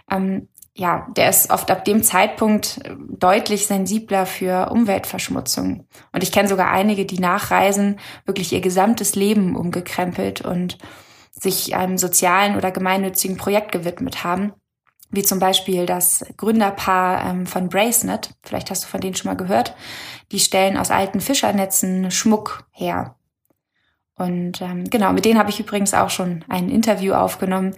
ähm, 0.08 0.46
ja, 0.72 1.08
der 1.16 1.28
ist 1.30 1.50
oft 1.50 1.68
ab 1.72 1.84
dem 1.84 2.04
Zeitpunkt 2.04 2.78
äh, 2.84 2.94
deutlich 3.10 3.66
sensibler 3.66 4.24
für 4.24 4.70
Umweltverschmutzung. 4.70 5.88
Und 6.12 6.22
ich 6.22 6.30
kenne 6.30 6.48
sogar 6.48 6.70
einige, 6.70 7.06
die 7.06 7.18
nachreisen, 7.18 7.98
wirklich 8.24 8.52
ihr 8.52 8.60
gesamtes 8.60 9.16
Leben 9.16 9.56
umgekrempelt 9.56 10.40
und 10.40 10.78
sich 11.32 11.74
einem 11.74 11.98
sozialen 11.98 12.56
oder 12.56 12.70
gemeinnützigen 12.70 13.36
Projekt 13.36 13.72
gewidmet 13.72 14.22
haben. 14.22 14.52
Wie 15.10 15.22
zum 15.22 15.38
Beispiel 15.38 15.86
das 15.86 16.24
Gründerpaar 16.36 17.30
ähm, 17.30 17.46
von 17.46 17.68
Bracenet. 17.68 18.30
Vielleicht 18.42 18.70
hast 18.70 18.84
du 18.84 18.88
von 18.88 19.00
denen 19.00 19.14
schon 19.14 19.30
mal 19.30 19.36
gehört 19.36 19.74
die 20.32 20.40
stellen 20.40 20.76
aus 20.76 20.90
alten 20.90 21.20
Fischernetzen 21.20 22.10
Schmuck 22.10 22.66
her. 22.70 23.16
Und 24.14 24.60
ähm, 24.60 24.84
genau, 24.84 25.12
mit 25.12 25.24
denen 25.24 25.38
habe 25.38 25.50
ich 25.50 25.60
übrigens 25.60 25.94
auch 25.94 26.10
schon 26.10 26.44
ein 26.48 26.68
Interview 26.68 27.14
aufgenommen, 27.14 27.74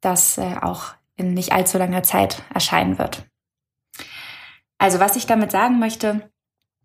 das 0.00 0.38
äh, 0.38 0.56
auch 0.60 0.94
in 1.16 1.34
nicht 1.34 1.52
allzu 1.52 1.78
langer 1.78 2.02
Zeit 2.02 2.42
erscheinen 2.52 2.98
wird. 2.98 3.26
Also 4.78 4.98
was 4.98 5.16
ich 5.16 5.26
damit 5.26 5.52
sagen 5.52 5.78
möchte, 5.78 6.30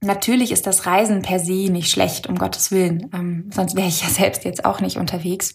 natürlich 0.02 0.52
ist 0.52 0.68
das 0.68 0.86
Reisen 0.86 1.22
per 1.22 1.40
se 1.40 1.72
nicht 1.72 1.90
schlecht, 1.90 2.28
um 2.28 2.38
Gottes 2.38 2.72
Willen. 2.72 3.10
Ähm, 3.14 3.50
sonst 3.54 3.76
wäre 3.76 3.88
ich 3.88 4.04
ja 4.04 4.10
selbst 4.10 4.44
jetzt 4.44 4.66
auch 4.66 4.82
nicht 4.82 4.98
unterwegs. 4.98 5.54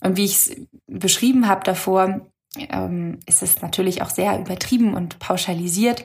Und 0.00 0.16
wie 0.16 0.26
ich 0.26 0.34
es 0.34 0.56
beschrieben 0.86 1.48
habe 1.48 1.64
davor, 1.64 2.30
ähm, 2.70 3.20
ist 3.26 3.42
es 3.42 3.62
natürlich 3.62 4.02
auch 4.02 4.10
sehr 4.10 4.38
übertrieben 4.38 4.94
und 4.94 5.18
pauschalisiert. 5.18 6.04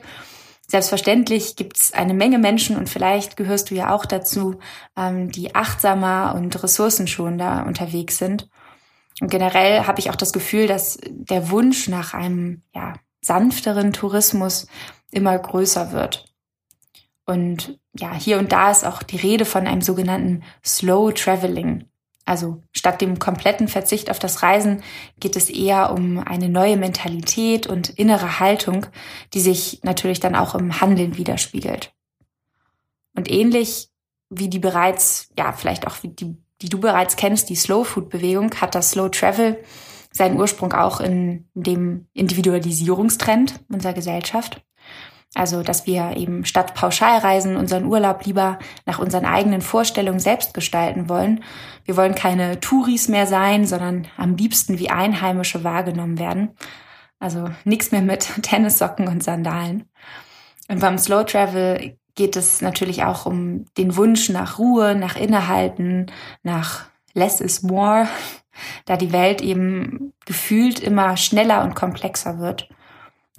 Selbstverständlich 0.66 1.56
gibt 1.56 1.76
es 1.76 1.92
eine 1.92 2.14
Menge 2.14 2.38
Menschen 2.38 2.76
und 2.76 2.88
vielleicht 2.88 3.36
gehörst 3.36 3.70
du 3.70 3.74
ja 3.74 3.94
auch 3.94 4.06
dazu, 4.06 4.58
ähm, 4.96 5.30
die 5.30 5.54
achtsamer 5.54 6.34
und 6.34 6.62
ressourcenschonender 6.62 7.66
unterwegs 7.66 8.18
sind. 8.18 8.48
Und 9.20 9.30
generell 9.30 9.86
habe 9.86 10.00
ich 10.00 10.08
auch 10.10 10.16
das 10.16 10.32
Gefühl, 10.32 10.66
dass 10.66 10.98
der 11.08 11.50
Wunsch 11.50 11.88
nach 11.88 12.14
einem 12.14 12.62
ja, 12.74 12.94
sanfteren 13.20 13.92
Tourismus 13.92 14.66
immer 15.10 15.38
größer 15.38 15.92
wird. 15.92 16.32
Und 17.26 17.78
ja, 17.94 18.12
hier 18.14 18.38
und 18.38 18.52
da 18.52 18.70
ist 18.70 18.84
auch 18.84 19.02
die 19.02 19.16
Rede 19.16 19.44
von 19.44 19.66
einem 19.66 19.82
sogenannten 19.82 20.42
Slow 20.64 21.12
Traveling. 21.12 21.84
Also 22.24 22.62
statt 22.72 23.00
dem 23.00 23.18
kompletten 23.18 23.68
Verzicht 23.68 24.10
auf 24.10 24.18
das 24.18 24.42
Reisen 24.42 24.82
geht 25.18 25.36
es 25.36 25.50
eher 25.50 25.92
um 25.92 26.18
eine 26.18 26.48
neue 26.48 26.76
Mentalität 26.76 27.66
und 27.66 27.90
innere 27.90 28.38
Haltung, 28.38 28.86
die 29.34 29.40
sich 29.40 29.80
natürlich 29.82 30.20
dann 30.20 30.36
auch 30.36 30.54
im 30.54 30.80
Handeln 30.80 31.16
widerspiegelt. 31.16 31.92
Und 33.14 33.30
ähnlich 33.30 33.88
wie 34.30 34.48
die 34.48 34.60
bereits, 34.60 35.30
ja, 35.38 35.52
vielleicht 35.52 35.86
auch 35.86 36.02
wie 36.02 36.08
die, 36.08 36.36
die 36.62 36.68
du 36.68 36.78
bereits 36.78 37.16
kennst, 37.16 37.50
die 37.50 37.56
Slow 37.56 37.84
Food 37.84 38.08
Bewegung, 38.08 38.54
hat 38.60 38.74
das 38.74 38.92
Slow 38.92 39.10
Travel 39.10 39.62
seinen 40.12 40.38
Ursprung 40.38 40.72
auch 40.72 41.00
in 41.00 41.48
dem 41.54 42.06
Individualisierungstrend 42.12 43.60
unserer 43.68 43.94
Gesellschaft. 43.94 44.62
Also, 45.34 45.62
dass 45.62 45.86
wir 45.86 46.16
eben 46.16 46.44
statt 46.44 46.74
Pauschalreisen 46.74 47.56
unseren 47.56 47.86
Urlaub 47.86 48.26
lieber 48.26 48.58
nach 48.84 48.98
unseren 48.98 49.24
eigenen 49.24 49.62
Vorstellungen 49.62 50.20
selbst 50.20 50.52
gestalten 50.52 51.08
wollen. 51.08 51.42
Wir 51.84 51.96
wollen 51.96 52.14
keine 52.14 52.60
Touris 52.60 53.08
mehr 53.08 53.26
sein, 53.26 53.66
sondern 53.66 54.06
am 54.18 54.36
liebsten 54.36 54.78
wie 54.78 54.90
Einheimische 54.90 55.64
wahrgenommen 55.64 56.18
werden. 56.18 56.50
Also 57.18 57.48
nichts 57.64 57.92
mehr 57.92 58.02
mit 58.02 58.28
Tennissocken 58.42 59.08
und 59.08 59.22
Sandalen. 59.22 59.84
Und 60.68 60.80
beim 60.80 60.98
Slow 60.98 61.24
Travel 61.24 61.96
geht 62.14 62.36
es 62.36 62.60
natürlich 62.60 63.04
auch 63.04 63.24
um 63.24 63.64
den 63.78 63.96
Wunsch 63.96 64.28
nach 64.28 64.58
Ruhe, 64.58 64.94
nach 64.94 65.16
Innehalten, 65.16 66.10
nach 66.42 66.84
less 67.14 67.40
is 67.40 67.62
more. 67.62 68.06
da 68.84 68.96
die 68.96 69.12
Welt 69.12 69.40
eben 69.40 70.12
gefühlt 70.26 70.80
immer 70.80 71.16
schneller 71.16 71.62
und 71.62 71.74
komplexer 71.74 72.38
wird. 72.38 72.68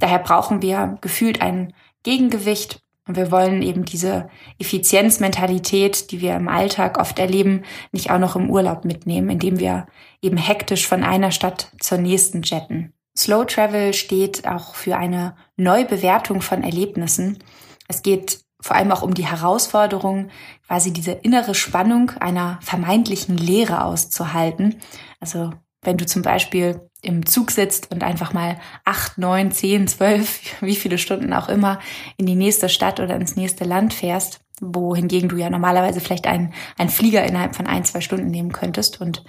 Daher 0.03 0.19
brauchen 0.19 0.61
wir 0.61 0.97
gefühlt 0.99 1.41
ein 1.41 1.71
Gegengewicht 2.03 2.81
und 3.07 3.15
wir 3.15 3.31
wollen 3.31 3.61
eben 3.61 3.85
diese 3.85 4.27
Effizienzmentalität, 4.59 6.11
die 6.11 6.19
wir 6.19 6.35
im 6.35 6.49
Alltag 6.49 6.99
oft 6.99 7.19
erleben, 7.19 7.63
nicht 7.93 8.11
auch 8.11 8.19
noch 8.19 8.35
im 8.35 8.49
Urlaub 8.49 8.83
mitnehmen, 8.83 9.29
indem 9.29 9.59
wir 9.59 9.87
eben 10.21 10.35
hektisch 10.35 10.89
von 10.89 11.05
einer 11.05 11.31
Stadt 11.31 11.71
zur 11.79 11.99
nächsten 11.99 12.41
jetten. 12.41 12.91
Slow 13.17 13.45
Travel 13.45 13.93
steht 13.93 14.45
auch 14.45 14.75
für 14.75 14.97
eine 14.97 15.37
Neubewertung 15.55 16.41
von 16.41 16.63
Erlebnissen. 16.63 17.39
Es 17.87 18.01
geht 18.01 18.41
vor 18.59 18.75
allem 18.75 18.91
auch 18.91 19.03
um 19.03 19.13
die 19.13 19.25
Herausforderung, 19.25 20.31
quasi 20.67 20.91
diese 20.91 21.11
innere 21.13 21.55
Spannung 21.55 22.11
einer 22.19 22.59
vermeintlichen 22.61 23.37
Leere 23.37 23.85
auszuhalten. 23.85 24.81
Also 25.21 25.51
wenn 25.81 25.95
du 25.95 26.05
zum 26.05 26.23
Beispiel 26.23 26.89
im 27.03 27.25
Zug 27.25 27.51
sitzt 27.51 27.91
und 27.91 28.03
einfach 28.03 28.33
mal 28.33 28.59
acht, 28.85 29.17
neun, 29.17 29.51
zehn, 29.51 29.87
zwölf, 29.87 30.41
wie 30.61 30.75
viele 30.75 30.97
Stunden 30.97 31.33
auch 31.33 31.49
immer 31.49 31.79
in 32.17 32.25
die 32.25 32.35
nächste 32.35 32.69
Stadt 32.69 32.99
oder 32.99 33.15
ins 33.15 33.35
nächste 33.35 33.65
Land 33.65 33.93
fährst, 33.93 34.39
wohingegen 34.61 35.29
du 35.29 35.35
ja 35.35 35.49
normalerweise 35.49 35.99
vielleicht 35.99 36.25
einen, 36.25 36.53
einen 36.77 36.89
Flieger 36.89 37.23
innerhalb 37.25 37.55
von 37.55 37.67
ein, 37.67 37.83
zwei 37.83 38.01
Stunden 38.01 38.27
nehmen 38.27 38.51
könntest 38.51 39.01
und 39.01 39.23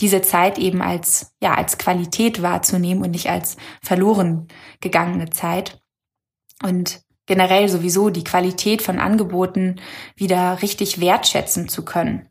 diese 0.00 0.22
Zeit 0.22 0.58
eben 0.58 0.82
als, 0.82 1.34
ja, 1.42 1.54
als 1.54 1.78
Qualität 1.78 2.42
wahrzunehmen 2.42 3.02
und 3.02 3.10
nicht 3.10 3.30
als 3.30 3.56
verloren 3.82 4.48
gegangene 4.80 5.30
Zeit. 5.30 5.80
Und 6.62 7.00
generell 7.26 7.68
sowieso 7.68 8.10
die 8.10 8.24
Qualität 8.24 8.82
von 8.82 8.98
Angeboten 8.98 9.80
wieder 10.14 10.62
richtig 10.62 11.00
wertschätzen 11.00 11.68
zu 11.68 11.84
können. 11.84 12.28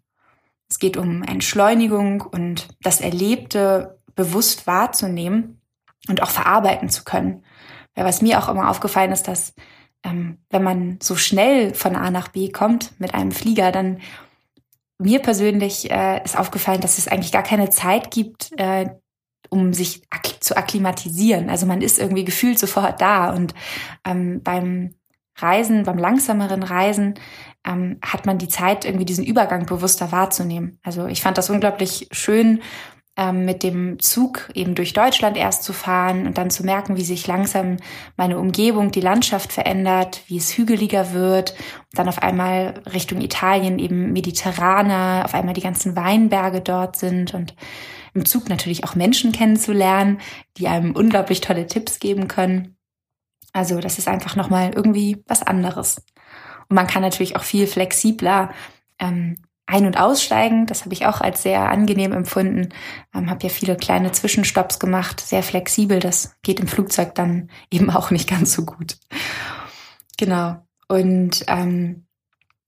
Es 0.69 0.79
geht 0.79 0.97
um 0.97 1.23
Entschleunigung 1.23 2.21
und 2.21 2.67
das 2.81 3.01
Erlebte 3.01 3.99
bewusst 4.15 4.67
wahrzunehmen 4.67 5.61
und 6.07 6.21
auch 6.21 6.29
verarbeiten 6.29 6.89
zu 6.89 7.03
können. 7.03 7.43
Weil 7.93 8.05
was 8.05 8.21
mir 8.21 8.39
auch 8.39 8.49
immer 8.49 8.69
aufgefallen 8.69 9.11
ist, 9.11 9.27
dass 9.27 9.53
ähm, 10.03 10.39
wenn 10.49 10.63
man 10.63 10.99
so 11.01 11.15
schnell 11.15 11.73
von 11.73 11.95
A 11.95 12.11
nach 12.11 12.29
B 12.29 12.49
kommt 12.49 12.99
mit 12.99 13.13
einem 13.13 13.31
Flieger, 13.31 13.71
dann 13.71 13.99
mir 14.97 15.19
persönlich 15.19 15.91
äh, 15.91 16.23
ist 16.23 16.37
aufgefallen, 16.37 16.81
dass 16.81 16.97
es 16.97 17.07
eigentlich 17.07 17.31
gar 17.31 17.43
keine 17.43 17.69
Zeit 17.69 18.11
gibt, 18.11 18.51
äh, 18.57 18.89
um 19.49 19.73
sich 19.73 20.03
ak 20.09 20.43
zu 20.43 20.55
akklimatisieren. 20.55 21.49
Also 21.49 21.65
man 21.65 21.81
ist 21.81 21.99
irgendwie 21.99 22.25
gefühlt 22.25 22.59
sofort 22.59 23.01
da 23.01 23.33
und 23.33 23.53
ähm, 24.05 24.41
beim 24.43 24.95
Reisen, 25.37 25.83
beim 25.83 25.97
langsameren 25.97 26.63
Reisen 26.63 27.15
ähm, 27.65 27.97
hat 28.01 28.25
man 28.25 28.37
die 28.37 28.47
Zeit, 28.47 28.85
irgendwie 28.85 29.05
diesen 29.05 29.25
Übergang 29.25 29.65
bewusster 29.65 30.11
wahrzunehmen. 30.11 30.79
Also 30.83 31.07
ich 31.07 31.21
fand 31.21 31.37
das 31.37 31.49
unglaublich 31.49 32.07
schön, 32.11 32.61
ähm, 33.17 33.45
mit 33.45 33.63
dem 33.63 33.99
Zug 33.99 34.49
eben 34.53 34.75
durch 34.75 34.91
Deutschland 34.91 35.37
erst 35.37 35.63
zu 35.63 35.71
fahren 35.71 36.27
und 36.27 36.37
dann 36.37 36.49
zu 36.49 36.65
merken, 36.65 36.97
wie 36.97 37.03
sich 37.03 37.25
langsam 37.27 37.77
meine 38.17 38.37
Umgebung, 38.37 38.91
die 38.91 39.01
Landschaft 39.01 39.53
verändert, 39.53 40.21
wie 40.27 40.37
es 40.37 40.57
hügeliger 40.57 41.13
wird, 41.13 41.51
und 41.51 41.97
dann 41.97 42.09
auf 42.09 42.21
einmal 42.21 42.81
Richtung 42.93 43.21
Italien 43.21 43.79
eben 43.79 44.11
mediterraner, 44.11 45.23
auf 45.23 45.33
einmal 45.33 45.53
die 45.53 45.61
ganzen 45.61 45.95
Weinberge 45.95 46.59
dort 46.61 46.97
sind 46.97 47.33
und 47.33 47.55
im 48.13 48.25
Zug 48.25 48.49
natürlich 48.49 48.83
auch 48.83 48.95
Menschen 48.95 49.31
kennenzulernen, 49.31 50.19
die 50.57 50.67
einem 50.67 50.93
unglaublich 50.93 51.41
tolle 51.41 51.67
Tipps 51.67 51.99
geben 51.99 52.27
können. 52.27 52.77
Also 53.53 53.79
das 53.79 53.97
ist 53.97 54.09
einfach 54.09 54.35
nochmal 54.35 54.71
irgendwie 54.75 55.23
was 55.27 55.41
anderes. 55.41 56.01
Und 56.69 56.75
man 56.75 56.87
kann 56.87 57.01
natürlich 57.01 57.35
auch 57.35 57.43
viel 57.43 57.67
flexibler 57.67 58.51
ähm, 58.99 59.35
ein- 59.67 59.85
und 59.85 59.99
aussteigen. 59.99 60.67
Das 60.67 60.83
habe 60.83 60.93
ich 60.93 61.05
auch 61.05 61.21
als 61.21 61.43
sehr 61.43 61.69
angenehm 61.69 62.11
empfunden. 62.11 62.69
Ähm, 63.13 63.29
habe 63.29 63.43
ja 63.43 63.49
viele 63.49 63.75
kleine 63.75 64.11
Zwischenstopps 64.11 64.79
gemacht, 64.79 65.19
sehr 65.19 65.43
flexibel. 65.43 65.99
Das 65.99 66.35
geht 66.43 66.59
im 66.59 66.67
Flugzeug 66.67 67.15
dann 67.15 67.49
eben 67.71 67.89
auch 67.89 68.11
nicht 68.11 68.29
ganz 68.29 68.53
so 68.53 68.65
gut. 68.65 68.97
Genau. 70.17 70.57
Und 70.87 71.43
ähm, 71.47 72.05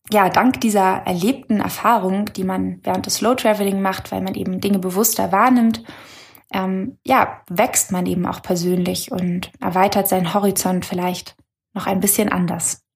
ja, 0.09 0.29
dank 0.29 0.61
dieser 0.61 1.03
erlebten 1.05 1.59
Erfahrung, 1.59 2.25
die 2.33 2.43
man 2.43 2.79
während 2.83 3.05
des 3.05 3.15
Slow 3.15 3.35
Traveling 3.35 3.81
macht, 3.81 4.11
weil 4.11 4.21
man 4.21 4.35
eben 4.35 4.61
Dinge 4.61 4.79
bewusster 4.79 5.31
wahrnimmt, 5.31 5.83
ähm, 6.53 6.97
ja, 7.05 7.41
wächst 7.49 7.91
man 7.91 8.05
eben 8.05 8.25
auch 8.25 8.41
persönlich 8.41 9.11
und 9.11 9.51
erweitert 9.59 10.07
seinen 10.07 10.33
Horizont 10.33 10.85
vielleicht 10.85 11.35
noch 11.73 11.87
ein 11.87 11.99
bisschen 11.99 12.29
anders. 12.29 12.86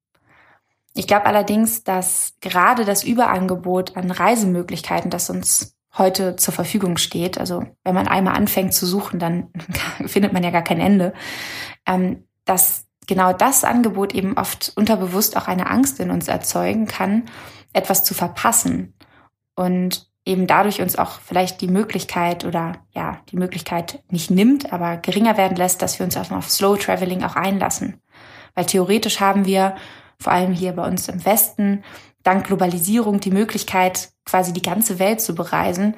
Ich 0.93 1.07
glaube 1.07 1.25
allerdings, 1.25 1.83
dass 1.83 2.33
gerade 2.41 2.85
das 2.85 3.03
Überangebot 3.03 3.95
an 3.95 4.11
Reisemöglichkeiten, 4.11 5.09
das 5.09 5.29
uns 5.29 5.75
heute 5.97 6.35
zur 6.35 6.53
Verfügung 6.53 6.97
steht, 6.97 7.37
also 7.37 7.65
wenn 7.83 7.95
man 7.95 8.07
einmal 8.07 8.35
anfängt 8.35 8.73
zu 8.73 8.85
suchen, 8.85 9.19
dann 9.19 9.49
findet 10.05 10.33
man 10.33 10.43
ja 10.43 10.51
gar 10.51 10.63
kein 10.63 10.79
Ende, 10.79 11.13
ähm, 11.85 12.27
dass 12.45 12.87
genau 13.07 13.33
das 13.33 13.63
Angebot 13.63 14.13
eben 14.13 14.37
oft 14.37 14.71
unterbewusst 14.75 15.37
auch 15.37 15.47
eine 15.47 15.69
Angst 15.69 15.99
in 15.99 16.11
uns 16.11 16.27
erzeugen 16.27 16.87
kann, 16.87 17.23
etwas 17.73 18.03
zu 18.03 18.13
verpassen 18.13 18.93
und 19.55 20.09
eben 20.25 20.45
dadurch 20.45 20.81
uns 20.81 20.97
auch 20.97 21.19
vielleicht 21.19 21.61
die 21.61 21.67
Möglichkeit 21.67 22.45
oder 22.45 22.75
ja, 22.91 23.19
die 23.31 23.37
Möglichkeit 23.37 24.03
nicht 24.09 24.29
nimmt, 24.29 24.71
aber 24.71 24.97
geringer 24.97 25.37
werden 25.37 25.57
lässt, 25.57 25.81
dass 25.81 25.99
wir 25.99 26.05
uns 26.05 26.15
auf, 26.15 26.31
auf 26.31 26.49
Slow 26.49 26.77
Traveling 26.77 27.23
auch 27.23 27.35
einlassen. 27.35 28.01
Weil 28.53 28.65
theoretisch 28.65 29.19
haben 29.19 29.45
wir 29.45 29.75
vor 30.21 30.31
allem 30.31 30.53
hier 30.53 30.73
bei 30.73 30.87
uns 30.87 31.07
im 31.07 31.25
Westen, 31.25 31.83
dank 32.23 32.47
Globalisierung 32.47 33.19
die 33.19 33.31
Möglichkeit, 33.31 34.11
quasi 34.25 34.53
die 34.53 34.61
ganze 34.61 34.99
Welt 34.99 35.19
zu 35.19 35.33
bereisen. 35.35 35.95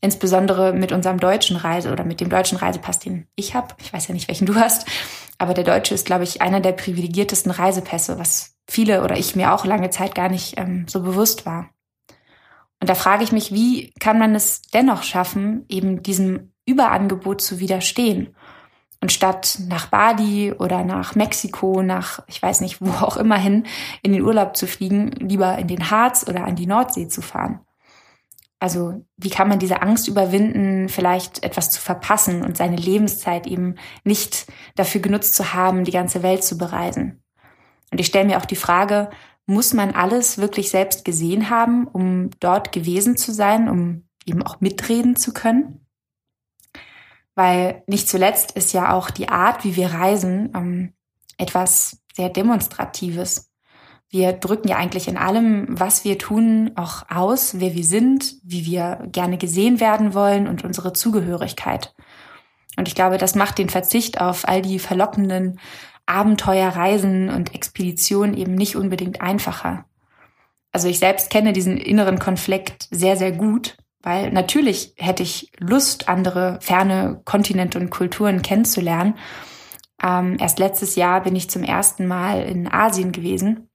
Insbesondere 0.00 0.72
mit 0.72 0.92
unserem 0.92 1.18
deutschen 1.18 1.56
Reise 1.56 1.90
oder 1.90 2.04
mit 2.04 2.20
dem 2.20 2.28
deutschen 2.28 2.56
Reisepass, 2.56 3.00
den 3.00 3.26
ich 3.34 3.54
habe. 3.54 3.74
Ich 3.80 3.92
weiß 3.92 4.06
ja 4.06 4.14
nicht, 4.14 4.28
welchen 4.28 4.46
du 4.46 4.54
hast. 4.54 4.86
Aber 5.38 5.54
der 5.54 5.64
deutsche 5.64 5.94
ist, 5.94 6.06
glaube 6.06 6.22
ich, 6.22 6.40
einer 6.40 6.60
der 6.60 6.72
privilegiertesten 6.72 7.50
Reisepässe, 7.50 8.18
was 8.18 8.54
viele 8.68 9.02
oder 9.02 9.16
ich 9.16 9.34
mir 9.34 9.52
auch 9.52 9.64
lange 9.64 9.90
Zeit 9.90 10.14
gar 10.14 10.28
nicht 10.28 10.56
ähm, 10.56 10.86
so 10.88 11.02
bewusst 11.02 11.46
war. 11.46 11.70
Und 12.80 12.88
da 12.88 12.94
frage 12.94 13.24
ich 13.24 13.32
mich, 13.32 13.52
wie 13.52 13.92
kann 13.98 14.20
man 14.20 14.36
es 14.36 14.62
dennoch 14.62 15.02
schaffen, 15.02 15.64
eben 15.68 16.02
diesem 16.04 16.52
Überangebot 16.64 17.40
zu 17.40 17.58
widerstehen 17.58 18.36
und 19.00 19.12
statt 19.12 19.58
nach 19.68 19.86
Bali 19.86 20.52
oder 20.52 20.82
nach 20.82 21.14
Mexiko, 21.14 21.82
nach, 21.82 22.20
ich 22.26 22.42
weiß 22.42 22.60
nicht, 22.60 22.80
wo 22.80 22.90
auch 22.90 23.16
immer 23.16 23.36
hin, 23.36 23.64
in 24.02 24.12
den 24.12 24.22
Urlaub 24.22 24.56
zu 24.56 24.66
fliegen, 24.66 25.10
lieber 25.12 25.56
in 25.58 25.68
den 25.68 25.90
Harz 25.90 26.26
oder 26.28 26.44
an 26.44 26.56
die 26.56 26.66
Nordsee 26.66 27.08
zu 27.08 27.22
fahren. 27.22 27.60
Also 28.60 29.06
wie 29.16 29.30
kann 29.30 29.48
man 29.48 29.60
diese 29.60 29.82
Angst 29.82 30.08
überwinden, 30.08 30.88
vielleicht 30.88 31.44
etwas 31.44 31.70
zu 31.70 31.80
verpassen 31.80 32.42
und 32.42 32.56
seine 32.56 32.74
Lebenszeit 32.74 33.46
eben 33.46 33.76
nicht 34.02 34.46
dafür 34.74 35.00
genutzt 35.00 35.34
zu 35.34 35.54
haben, 35.54 35.84
die 35.84 35.92
ganze 35.92 36.24
Welt 36.24 36.42
zu 36.42 36.58
bereisen? 36.58 37.22
Und 37.92 38.00
ich 38.00 38.06
stelle 38.06 38.26
mir 38.26 38.38
auch 38.38 38.46
die 38.46 38.56
Frage, 38.56 39.10
muss 39.46 39.74
man 39.74 39.92
alles 39.92 40.38
wirklich 40.38 40.70
selbst 40.70 41.04
gesehen 41.04 41.50
haben, 41.50 41.86
um 41.86 42.30
dort 42.40 42.72
gewesen 42.72 43.16
zu 43.16 43.32
sein, 43.32 43.68
um 43.68 44.08
eben 44.26 44.42
auch 44.42 44.60
mitreden 44.60 45.14
zu 45.14 45.32
können? 45.32 45.86
Weil 47.38 47.84
nicht 47.86 48.08
zuletzt 48.08 48.50
ist 48.50 48.72
ja 48.72 48.92
auch 48.92 49.10
die 49.10 49.28
Art, 49.28 49.62
wie 49.62 49.76
wir 49.76 49.94
reisen, 49.94 50.50
ähm, 50.56 50.92
etwas 51.36 52.02
sehr 52.12 52.30
Demonstratives. 52.30 53.52
Wir 54.10 54.32
drücken 54.32 54.66
ja 54.66 54.74
eigentlich 54.74 55.06
in 55.06 55.16
allem, 55.16 55.66
was 55.68 56.02
wir 56.02 56.18
tun, 56.18 56.72
auch 56.74 57.08
aus, 57.08 57.60
wer 57.60 57.76
wir 57.76 57.84
sind, 57.84 58.34
wie 58.42 58.66
wir 58.66 59.06
gerne 59.12 59.38
gesehen 59.38 59.78
werden 59.78 60.14
wollen 60.14 60.48
und 60.48 60.64
unsere 60.64 60.92
Zugehörigkeit. 60.92 61.94
Und 62.76 62.88
ich 62.88 62.96
glaube, 62.96 63.18
das 63.18 63.36
macht 63.36 63.58
den 63.58 63.68
Verzicht 63.68 64.20
auf 64.20 64.48
all 64.48 64.60
die 64.60 64.80
verlockenden 64.80 65.60
Abenteuerreisen 66.06 67.30
und 67.30 67.54
Expeditionen 67.54 68.36
eben 68.36 68.56
nicht 68.56 68.74
unbedingt 68.74 69.20
einfacher. 69.20 69.84
Also 70.72 70.88
ich 70.88 70.98
selbst 70.98 71.30
kenne 71.30 71.52
diesen 71.52 71.76
inneren 71.76 72.18
Konflikt 72.18 72.88
sehr, 72.90 73.16
sehr 73.16 73.30
gut 73.30 73.76
weil 74.02 74.30
natürlich 74.32 74.94
hätte 74.96 75.22
ich 75.22 75.52
Lust, 75.58 76.08
andere 76.08 76.58
ferne 76.60 77.20
Kontinente 77.24 77.78
und 77.78 77.90
Kulturen 77.90 78.42
kennenzulernen. 78.42 79.14
Ähm, 80.02 80.36
erst 80.38 80.58
letztes 80.58 80.94
Jahr 80.94 81.22
bin 81.22 81.34
ich 81.34 81.50
zum 81.50 81.62
ersten 81.62 82.06
Mal 82.06 82.42
in 82.42 82.72
Asien 82.72 83.12
gewesen. 83.12 83.68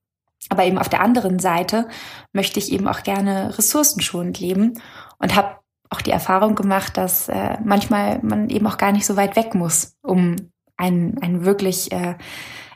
Aber 0.50 0.66
eben 0.66 0.78
auf 0.78 0.90
der 0.90 1.02
anderen 1.02 1.40
Seite 1.40 1.88
möchte 2.32 2.60
ich 2.60 2.72
eben 2.72 2.88
auch 2.88 3.04
gerne 3.04 3.58
ressourcenschonend 3.58 4.40
leben 4.40 4.74
und 5.20 5.36
habe 5.36 5.58
auch 5.90 6.02
die 6.02 6.12
Erfahrung 6.12 6.56
gemacht, 6.56 6.98
dass 6.98 7.30
äh, 7.30 7.58
manchmal 7.64 8.20
man 8.24 8.50
eben 8.50 8.68
auch 8.68 8.78
gar 8.78 8.92
nicht 8.92 9.06
so 9.06 9.16
weit 9.16 9.36
weg 9.36 9.56
muss, 9.56 9.96
um 10.02 10.36
einen, 10.76 11.18
einen 11.22 11.46
wirklich 11.46 11.92
äh, 11.92 12.16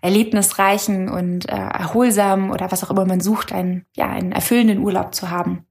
erlebnisreichen 0.02 1.10
und 1.10 1.50
äh, 1.50 1.56
erholsamen 1.56 2.52
oder 2.52 2.72
was 2.72 2.84
auch 2.84 2.92
immer 2.92 3.06
man 3.06 3.20
sucht, 3.20 3.52
einen, 3.52 3.86
ja, 3.96 4.08
einen 4.10 4.32
erfüllenden 4.32 4.80
Urlaub 4.80 5.16
zu 5.16 5.30
haben. 5.30 5.66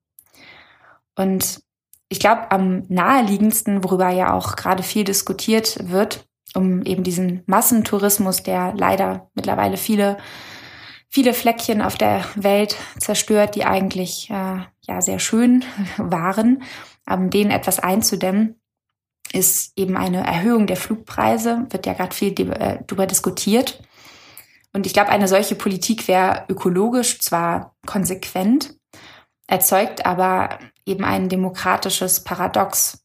Und 1.15 1.63
ich 2.09 2.21
glaube, 2.21 2.51
am 2.51 2.85
naheliegendsten, 2.89 3.83
worüber 3.83 4.11
ja 4.11 4.33
auch 4.33 4.57
gerade 4.57 4.83
viel 4.83 5.05
diskutiert 5.05 5.91
wird, 5.91 6.27
um 6.55 6.83
eben 6.83 7.03
diesen 7.03 7.43
Massentourismus, 7.47 8.43
der 8.43 8.73
leider 8.75 9.31
mittlerweile 9.35 9.77
viele, 9.77 10.17
viele 11.09 11.35
Fleckchen 11.35 11.83
auf 11.83 11.97
der 11.97 12.25
Welt 12.37 12.77
zerstört, 12.99 13.57
die 13.57 13.65
eigentlich 13.65 14.31
äh, 14.31 14.59
ja 14.87 15.01
sehr 15.01 15.19
schön 15.19 15.65
waren, 15.97 16.63
ähm, 17.09 17.31
denen 17.31 17.51
etwas 17.51 17.81
einzudämmen, 17.81 18.61
ist 19.33 19.73
eben 19.77 19.97
eine 19.97 20.25
Erhöhung 20.25 20.69
der 20.69 20.77
Flugpreise, 20.77 21.67
wird 21.71 21.87
ja 21.87 21.95
gerade 21.95 22.15
viel 22.15 22.33
äh, 22.53 22.79
darüber 22.87 23.07
diskutiert. 23.07 23.83
Und 24.73 24.87
ich 24.87 24.93
glaube, 24.93 25.11
eine 25.11 25.27
solche 25.27 25.57
Politik 25.57 26.07
wäre 26.07 26.45
ökologisch 26.49 27.19
zwar 27.21 27.75
konsequent, 27.87 28.77
erzeugt 29.49 30.07
aber 30.07 30.59
eben 30.87 31.05
ein 31.05 31.29
demokratisches 31.29 32.25
Paradox. 32.25 33.05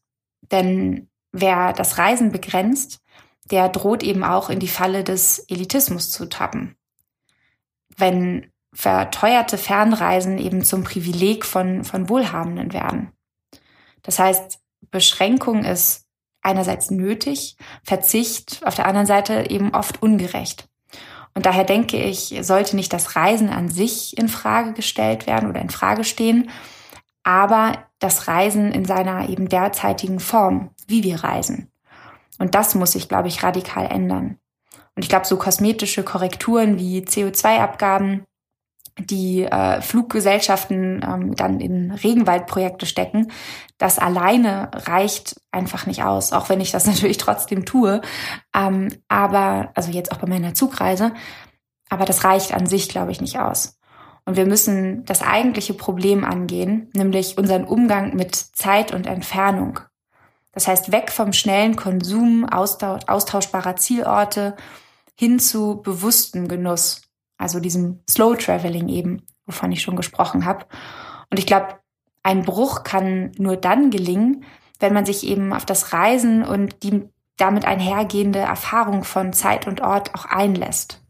Denn 0.50 1.08
wer 1.32 1.72
das 1.72 1.98
Reisen 1.98 2.32
begrenzt, 2.32 3.00
der 3.50 3.68
droht 3.68 4.02
eben 4.02 4.24
auch 4.24 4.48
in 4.48 4.60
die 4.60 4.68
Falle 4.68 5.04
des 5.04 5.40
Elitismus 5.40 6.10
zu 6.10 6.28
tappen. 6.28 6.76
Wenn 7.96 8.50
verteuerte 8.72 9.58
Fernreisen 9.58 10.38
eben 10.38 10.64
zum 10.64 10.84
Privileg 10.84 11.44
von, 11.44 11.84
von 11.84 12.08
Wohlhabenden 12.08 12.72
werden. 12.72 13.12
Das 14.02 14.18
heißt, 14.18 14.60
Beschränkung 14.90 15.64
ist 15.64 16.06
einerseits 16.40 16.90
nötig, 16.90 17.56
Verzicht 17.84 18.62
auf 18.64 18.74
der 18.74 18.86
anderen 18.86 19.06
Seite 19.06 19.50
eben 19.50 19.74
oft 19.74 20.02
ungerecht. 20.02 20.68
Und 21.34 21.46
daher 21.46 21.64
denke 21.64 22.02
ich, 22.02 22.34
sollte 22.42 22.76
nicht 22.76 22.92
das 22.92 23.16
Reisen 23.16 23.48
an 23.48 23.68
sich 23.68 24.18
in 24.18 24.28
Frage 24.28 24.72
gestellt 24.72 25.26
werden 25.26 25.48
oder 25.48 25.60
in 25.60 25.70
Frage 25.70 26.04
stehen, 26.04 26.50
aber 27.24 27.86
das 27.98 28.28
Reisen 28.28 28.72
in 28.72 28.84
seiner 28.84 29.28
eben 29.28 29.48
derzeitigen 29.48 30.20
Form, 30.20 30.70
wie 30.86 31.04
wir 31.04 31.22
reisen. 31.22 31.70
Und 32.38 32.54
das 32.54 32.74
muss 32.74 32.92
sich, 32.92 33.08
glaube 33.08 33.28
ich, 33.28 33.42
radikal 33.42 33.86
ändern. 33.86 34.38
Und 34.94 35.02
ich 35.02 35.08
glaube, 35.08 35.26
so 35.26 35.36
kosmetische 35.36 36.02
Korrekturen 36.02 36.78
wie 36.78 37.00
CO2-Abgaben, 37.00 38.24
die 38.98 39.44
äh, 39.44 39.80
Fluggesellschaften 39.80 41.02
ähm, 41.02 41.34
dann 41.34 41.60
in 41.60 41.92
Regenwaldprojekte 41.92 42.84
stecken, 42.84 43.30
das 43.78 43.98
alleine 43.98 44.70
reicht 44.74 45.40
einfach 45.50 45.86
nicht 45.86 46.02
aus, 46.02 46.32
auch 46.32 46.48
wenn 46.48 46.60
ich 46.60 46.72
das 46.72 46.86
natürlich 46.88 47.16
trotzdem 47.16 47.64
tue. 47.64 48.02
Ähm, 48.54 48.88
aber, 49.08 49.70
also 49.74 49.90
jetzt 49.90 50.12
auch 50.12 50.18
bei 50.18 50.26
meiner 50.26 50.54
Zugreise, 50.54 51.12
aber 51.88 52.04
das 52.04 52.24
reicht 52.24 52.52
an 52.52 52.66
sich, 52.66 52.88
glaube 52.88 53.12
ich, 53.12 53.20
nicht 53.20 53.38
aus. 53.38 53.78
Und 54.24 54.36
wir 54.36 54.46
müssen 54.46 55.04
das 55.04 55.22
eigentliche 55.22 55.74
Problem 55.74 56.24
angehen, 56.24 56.90
nämlich 56.94 57.38
unseren 57.38 57.64
Umgang 57.64 58.14
mit 58.14 58.34
Zeit 58.34 58.92
und 58.92 59.06
Entfernung. 59.06 59.80
Das 60.52 60.68
heißt, 60.68 60.92
weg 60.92 61.10
vom 61.10 61.32
schnellen 61.32 61.76
Konsum 61.76 62.44
austauschbarer 62.44 63.76
Zielorte 63.76 64.54
hin 65.16 65.38
zu 65.38 65.82
bewusstem 65.82 66.46
Genuss 66.46 67.02
also 67.42 67.58
diesem 67.58 68.00
Slow 68.08 68.36
Traveling 68.36 68.88
eben, 68.88 69.26
wovon 69.46 69.72
ich 69.72 69.82
schon 69.82 69.96
gesprochen 69.96 70.44
habe. 70.44 70.64
Und 71.30 71.38
ich 71.38 71.46
glaube, 71.46 71.80
ein 72.22 72.44
Bruch 72.44 72.84
kann 72.84 73.32
nur 73.36 73.56
dann 73.56 73.90
gelingen, 73.90 74.44
wenn 74.78 74.94
man 74.94 75.04
sich 75.04 75.26
eben 75.26 75.52
auf 75.52 75.66
das 75.66 75.92
Reisen 75.92 76.44
und 76.44 76.82
die 76.84 77.08
damit 77.36 77.64
einhergehende 77.64 78.38
Erfahrung 78.38 79.02
von 79.02 79.32
Zeit 79.32 79.66
und 79.66 79.80
Ort 79.80 80.14
auch 80.14 80.26
einlässt. 80.26 81.01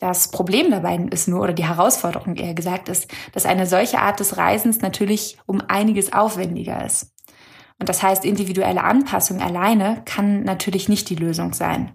Das 0.00 0.30
Problem 0.30 0.70
dabei 0.70 0.96
ist 1.10 1.28
nur, 1.28 1.42
oder 1.42 1.52
die 1.52 1.66
Herausforderung 1.66 2.34
eher 2.36 2.54
gesagt 2.54 2.88
ist, 2.88 3.08
dass 3.32 3.44
eine 3.44 3.66
solche 3.66 4.00
Art 4.00 4.18
des 4.18 4.38
Reisens 4.38 4.80
natürlich 4.80 5.38
um 5.44 5.60
einiges 5.68 6.12
aufwendiger 6.14 6.84
ist. 6.84 7.12
Und 7.78 7.88
das 7.88 8.02
heißt, 8.02 8.24
individuelle 8.24 8.82
Anpassung 8.82 9.42
alleine 9.42 10.02
kann 10.06 10.42
natürlich 10.42 10.88
nicht 10.88 11.10
die 11.10 11.16
Lösung 11.16 11.52
sein, 11.52 11.94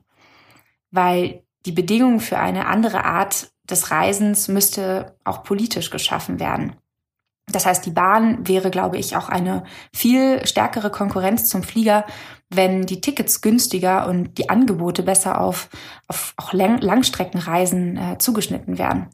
weil 0.92 1.44
die 1.66 1.72
Bedingungen 1.72 2.20
für 2.20 2.38
eine 2.38 2.68
andere 2.68 3.06
Art 3.06 3.52
des 3.64 3.90
Reisens 3.90 4.48
müsste 4.48 5.18
auch 5.24 5.44
politisch 5.44 5.90
geschaffen 5.90 6.40
werden. 6.40 6.76
Das 7.52 7.66
heißt, 7.66 7.86
die 7.86 7.92
Bahn 7.92 8.48
wäre, 8.48 8.72
glaube 8.72 8.98
ich, 8.98 9.16
auch 9.16 9.30
eine 9.30 9.64
viel 9.94 10.46
stärkere 10.46 10.90
Konkurrenz 10.90 11.46
zum 11.46 11.62
Flieger, 11.62 12.06
wenn 12.50 12.86
die 12.86 13.02
Tickets 13.02 13.42
günstiger 13.42 14.08
und 14.08 14.38
die 14.38 14.50
Angebote 14.50 15.04
besser 15.04 15.40
auf, 15.40 15.70
auf 16.08 16.34
auch 16.38 16.54
Lang 16.54 16.80
Langstreckenreisen 16.80 17.98
äh, 17.98 18.18
zugeschnitten 18.18 18.78
werden. 18.78 19.10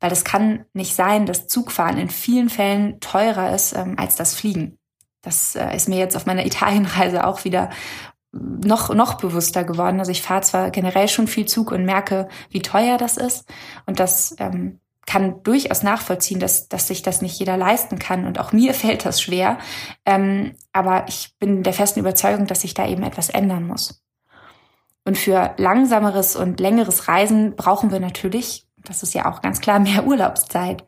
Weil 0.00 0.12
es 0.12 0.24
kann 0.24 0.64
nicht 0.72 0.94
sein, 0.94 1.26
dass 1.26 1.48
Zugfahren 1.48 1.98
in 1.98 2.10
vielen 2.10 2.50
Fällen 2.50 3.00
teurer 3.00 3.54
ist 3.54 3.74
ähm, 3.74 3.94
als 3.96 4.16
das 4.16 4.34
Fliegen. 4.34 4.78
Das 5.22 5.54
äh, 5.54 5.74
ist 5.74 5.88
mir 5.88 5.98
jetzt 5.98 6.16
auf 6.16 6.26
meiner 6.26 6.46
Italienreise 6.46 7.26
auch 7.26 7.44
wieder 7.44 7.70
noch, 8.32 8.94
noch 8.94 9.14
bewusster 9.14 9.64
geworden. 9.64 9.98
Also 10.00 10.10
ich 10.10 10.22
fahre 10.22 10.42
zwar 10.42 10.70
generell 10.70 11.08
schon 11.08 11.26
viel 11.26 11.46
Zug 11.46 11.72
und 11.72 11.84
merke, 11.84 12.28
wie 12.50 12.60
teuer 12.60 12.98
das 12.98 13.16
ist. 13.16 13.48
Und 13.86 14.00
das 14.00 14.36
ähm, 14.38 14.80
kann 15.08 15.42
durchaus 15.42 15.82
nachvollziehen, 15.82 16.38
dass, 16.38 16.68
dass 16.68 16.86
sich 16.86 17.00
das 17.00 17.22
nicht 17.22 17.38
jeder 17.40 17.56
leisten 17.56 17.98
kann. 17.98 18.26
Und 18.26 18.38
auch 18.38 18.52
mir 18.52 18.74
fällt 18.82 19.06
das 19.06 19.22
schwer. 19.22 19.58
Ähm, 20.04 20.54
aber 20.72 21.06
ich 21.08 21.34
bin 21.38 21.62
der 21.62 21.72
festen 21.72 22.00
Überzeugung, 22.00 22.46
dass 22.46 22.60
sich 22.60 22.74
da 22.74 22.86
eben 22.86 23.02
etwas 23.02 23.30
ändern 23.30 23.66
muss. 23.66 24.04
Und 25.06 25.16
für 25.16 25.54
langsameres 25.56 26.36
und 26.36 26.60
längeres 26.60 27.08
Reisen 27.08 27.56
brauchen 27.56 27.90
wir 27.90 28.00
natürlich, 28.00 28.66
das 28.84 29.02
ist 29.02 29.14
ja 29.14 29.32
auch 29.32 29.40
ganz 29.40 29.60
klar, 29.60 29.78
mehr 29.80 30.06
Urlaubszeit. 30.06 30.84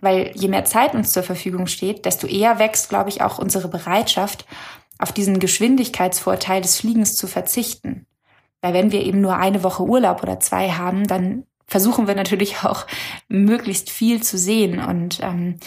Weil 0.00 0.32
je 0.34 0.48
mehr 0.48 0.64
Zeit 0.64 0.94
uns 0.96 1.12
zur 1.12 1.22
Verfügung 1.22 1.68
steht, 1.68 2.04
desto 2.04 2.26
eher 2.26 2.58
wächst, 2.58 2.88
glaube 2.88 3.10
ich, 3.10 3.22
auch 3.22 3.38
unsere 3.38 3.68
Bereitschaft, 3.68 4.44
auf 4.98 5.12
diesen 5.12 5.38
Geschwindigkeitsvorteil 5.38 6.60
des 6.60 6.80
Fliegens 6.80 7.16
zu 7.16 7.28
verzichten. 7.28 8.06
Weil 8.60 8.74
wenn 8.74 8.90
wir 8.90 9.04
eben 9.04 9.20
nur 9.20 9.36
eine 9.36 9.62
Woche 9.62 9.84
Urlaub 9.84 10.24
oder 10.24 10.40
zwei 10.40 10.72
haben, 10.72 11.06
dann 11.06 11.44
versuchen 11.72 12.06
wir 12.06 12.14
natürlich 12.14 12.64
auch 12.64 12.86
möglichst 13.28 13.88
viel 13.88 14.22
zu 14.22 14.36
sehen 14.36 14.78
und 14.78 15.20
ähm, 15.22 15.58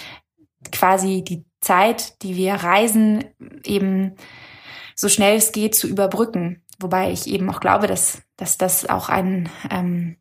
quasi 0.71 1.23
die 1.23 1.45
Zeit, 1.61 2.21
die 2.21 2.35
wir 2.35 2.53
reisen, 2.53 3.23
eben 3.63 4.13
so 4.95 5.09
schnell 5.09 5.35
es 5.35 5.51
geht 5.51 5.73
zu 5.73 5.87
überbrücken. 5.87 6.61
Wobei 6.79 7.11
ich 7.11 7.25
eben 7.25 7.49
auch 7.49 7.59
glaube, 7.59 7.87
dass, 7.87 8.21
dass 8.37 8.59
das 8.59 8.87
auch 8.87 9.09
ein, 9.09 9.49
ähm, 9.71 10.17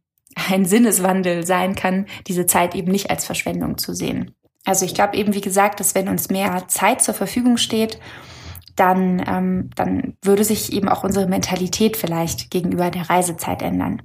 ein 0.49 0.64
Sinneswandel 0.64 1.44
sein 1.44 1.75
kann, 1.75 2.07
diese 2.27 2.47
Zeit 2.47 2.75
eben 2.75 2.90
nicht 2.90 3.11
als 3.11 3.27
Verschwendung 3.27 3.77
zu 3.77 3.92
sehen. 3.92 4.35
Also 4.64 4.87
ich 4.87 4.94
glaube 4.94 5.18
eben, 5.18 5.35
wie 5.35 5.42
gesagt, 5.42 5.81
dass 5.81 5.94
wenn 5.94 6.09
uns 6.09 6.31
mehr 6.31 6.66
Zeit 6.68 7.03
zur 7.03 7.12
Verfügung 7.12 7.59
steht 7.59 8.01
dann, 8.75 9.23
ähm, 9.27 9.70
dann 9.77 10.16
würde 10.23 10.44
sich 10.44 10.73
eben 10.73 10.88
auch 10.88 11.05
unsere 11.05 11.29
Mentalität 11.29 11.97
vielleicht 11.97 12.51
gegenüber 12.51 12.90
der 12.90 13.09
Reisezeit 13.11 13.61
ändern. 13.62 14.03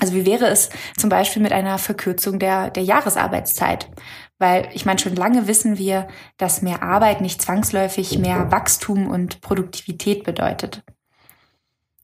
Also 0.00 0.14
wie 0.14 0.26
wäre 0.26 0.46
es 0.46 0.70
zum 0.96 1.10
Beispiel 1.10 1.42
mit 1.42 1.52
einer 1.52 1.78
Verkürzung 1.78 2.38
der, 2.38 2.70
der 2.70 2.82
Jahresarbeitszeit? 2.82 3.90
Weil 4.38 4.68
ich 4.72 4.86
meine, 4.86 4.98
schon 4.98 5.14
lange 5.14 5.46
wissen 5.46 5.76
wir, 5.76 6.08
dass 6.38 6.62
mehr 6.62 6.82
Arbeit 6.82 7.20
nicht 7.20 7.42
zwangsläufig 7.42 8.18
mehr 8.18 8.50
Wachstum 8.50 9.08
und 9.08 9.42
Produktivität 9.42 10.24
bedeutet. 10.24 10.82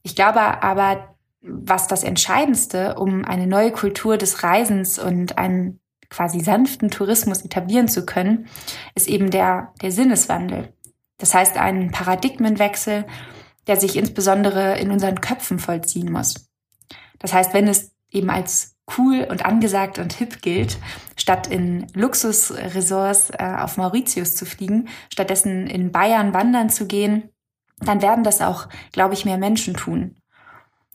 Ich 0.03 0.15
glaube 0.15 0.63
aber, 0.63 1.15
was 1.41 1.87
das 1.87 2.03
Entscheidendste, 2.03 2.95
um 2.95 3.25
eine 3.25 3.47
neue 3.47 3.71
Kultur 3.71 4.17
des 4.17 4.43
Reisens 4.43 4.99
und 4.99 5.37
einen 5.37 5.79
quasi 6.09 6.39
sanften 6.39 6.89
Tourismus 6.89 7.43
etablieren 7.43 7.87
zu 7.87 8.05
können, 8.05 8.47
ist 8.95 9.07
eben 9.07 9.31
der, 9.31 9.73
der 9.81 9.91
Sinneswandel. 9.91 10.73
Das 11.17 11.33
heißt, 11.33 11.57
ein 11.57 11.91
Paradigmenwechsel, 11.91 13.05
der 13.65 13.77
sich 13.77 13.97
insbesondere 13.97 14.79
in 14.79 14.91
unseren 14.91 15.19
Köpfen 15.19 15.59
vollziehen 15.59 16.11
muss. 16.11 16.46
Das 17.19 17.33
heißt, 17.33 17.53
wenn 17.53 17.67
es 17.67 17.91
eben 18.11 18.29
als 18.29 18.75
cool 18.97 19.27
und 19.29 19.45
angesagt 19.45 19.99
und 19.99 20.13
hip 20.13 20.41
gilt, 20.41 20.77
statt 21.17 21.47
in 21.47 21.87
Luxusresorts 21.93 23.31
äh, 23.31 23.57
auf 23.59 23.77
Mauritius 23.77 24.35
zu 24.35 24.45
fliegen, 24.45 24.87
stattdessen 25.11 25.67
in 25.67 25.91
Bayern 25.91 26.33
wandern 26.33 26.69
zu 26.69 26.87
gehen, 26.87 27.29
dann 27.79 28.01
werden 28.01 28.23
das 28.23 28.41
auch, 28.41 28.67
glaube 28.91 29.13
ich, 29.13 29.25
mehr 29.25 29.37
Menschen 29.37 29.73
tun. 29.73 30.15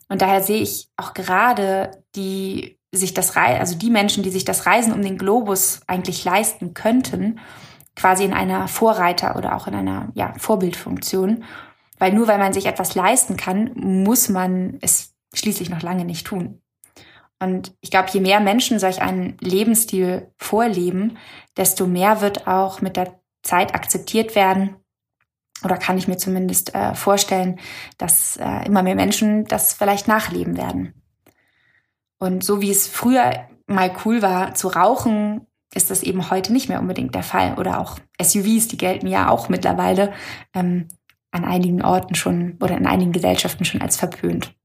Und 0.09 0.21
daher 0.21 0.41
sehe 0.41 0.61
ich 0.61 0.89
auch 0.97 1.13
gerade 1.13 2.03
die 2.15 2.77
sich 2.91 3.13
das 3.13 3.35
Reisen, 3.35 3.59
also 3.59 3.75
die 3.75 3.89
Menschen, 3.89 4.21
die 4.21 4.29
sich 4.29 4.45
das 4.45 4.65
Reisen 4.65 4.93
um 4.93 5.01
den 5.01 5.17
Globus 5.17 5.81
eigentlich 5.87 6.23
leisten 6.23 6.73
könnten, 6.75 7.39
quasi 7.95 8.23
in 8.23 8.33
einer 8.33 8.67
Vorreiter- 8.67 9.35
oder 9.35 9.55
auch 9.55 9.67
in 9.67 9.73
einer 9.73 10.09
ja, 10.13 10.33
Vorbildfunktion. 10.37 11.43
Weil 11.97 12.13
nur 12.13 12.27
weil 12.27 12.37
man 12.37 12.53
sich 12.53 12.65
etwas 12.65 12.95
leisten 12.95 13.37
kann, 13.37 13.71
muss 13.75 14.29
man 14.29 14.77
es 14.81 15.12
schließlich 15.33 15.69
noch 15.69 15.81
lange 15.81 16.05
nicht 16.05 16.25
tun. 16.25 16.61
Und 17.39 17.75
ich 17.81 17.91
glaube, 17.91 18.09
je 18.11 18.21
mehr 18.21 18.39
Menschen 18.39 18.79
solch 18.79 19.01
einen 19.01 19.37
Lebensstil 19.41 20.31
vorleben, 20.37 21.17
desto 21.57 21.87
mehr 21.87 22.21
wird 22.21 22.47
auch 22.47 22.79
mit 22.79 22.95
der 22.95 23.19
Zeit 23.41 23.75
akzeptiert 23.75 24.35
werden. 24.35 24.77
Oder 25.63 25.77
kann 25.77 25.97
ich 25.97 26.07
mir 26.07 26.17
zumindest 26.17 26.73
äh, 26.73 26.95
vorstellen, 26.95 27.59
dass 27.97 28.37
äh, 28.37 28.65
immer 28.65 28.83
mehr 28.83 28.95
Menschen 28.95 29.45
das 29.45 29.73
vielleicht 29.73 30.07
nachleben 30.07 30.57
werden. 30.57 30.93
Und 32.17 32.43
so 32.43 32.61
wie 32.61 32.71
es 32.71 32.87
früher 32.87 33.47
mal 33.67 33.93
cool 34.05 34.21
war 34.21 34.55
zu 34.55 34.69
rauchen, 34.69 35.47
ist 35.73 35.89
das 35.89 36.03
eben 36.03 36.29
heute 36.29 36.53
nicht 36.53 36.69
mehr 36.69 36.79
unbedingt 36.79 37.15
der 37.15 37.23
Fall. 37.23 37.55
Oder 37.55 37.79
auch 37.79 37.99
SUVs, 38.21 38.67
die 38.69 38.77
gelten 38.77 39.07
ja 39.07 39.29
auch 39.29 39.49
mittlerweile 39.49 40.13
ähm, 40.53 40.87
an 41.31 41.43
einigen 41.43 41.81
Orten 41.81 42.15
schon 42.15 42.57
oder 42.61 42.77
in 42.77 42.87
einigen 42.87 43.11
Gesellschaften 43.11 43.65
schon 43.65 43.81
als 43.81 43.97
verpönt. 43.97 44.55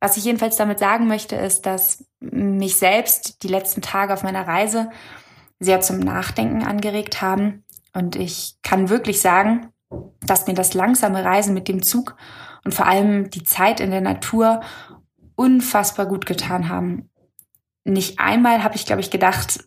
Was 0.00 0.16
ich 0.16 0.24
jedenfalls 0.24 0.56
damit 0.56 0.78
sagen 0.78 1.08
möchte, 1.08 1.36
ist, 1.36 1.66
dass 1.66 2.04
mich 2.20 2.76
selbst 2.76 3.42
die 3.42 3.48
letzten 3.48 3.82
Tage 3.82 4.12
auf 4.12 4.22
meiner 4.22 4.46
Reise 4.46 4.90
sehr 5.60 5.80
zum 5.80 5.98
Nachdenken 5.98 6.62
angeregt 6.62 7.20
haben 7.20 7.64
Und 7.94 8.16
ich 8.16 8.56
kann 8.62 8.90
wirklich 8.90 9.20
sagen, 9.20 9.72
dass 10.20 10.46
mir 10.46 10.54
das 10.54 10.74
langsame 10.74 11.24
Reisen 11.24 11.54
mit 11.54 11.68
dem 11.68 11.82
Zug 11.82 12.16
und 12.64 12.74
vor 12.74 12.86
allem 12.86 13.30
die 13.30 13.42
Zeit 13.42 13.80
in 13.80 13.90
der 13.90 14.00
Natur 14.00 14.60
unfassbar 15.34 16.06
gut 16.06 16.26
getan 16.26 16.68
haben. 16.68 17.10
Nicht 17.84 18.20
einmal 18.20 18.62
habe 18.62 18.76
ich, 18.76 18.86
glaube 18.86 19.00
ich, 19.00 19.10
gedacht, 19.10 19.64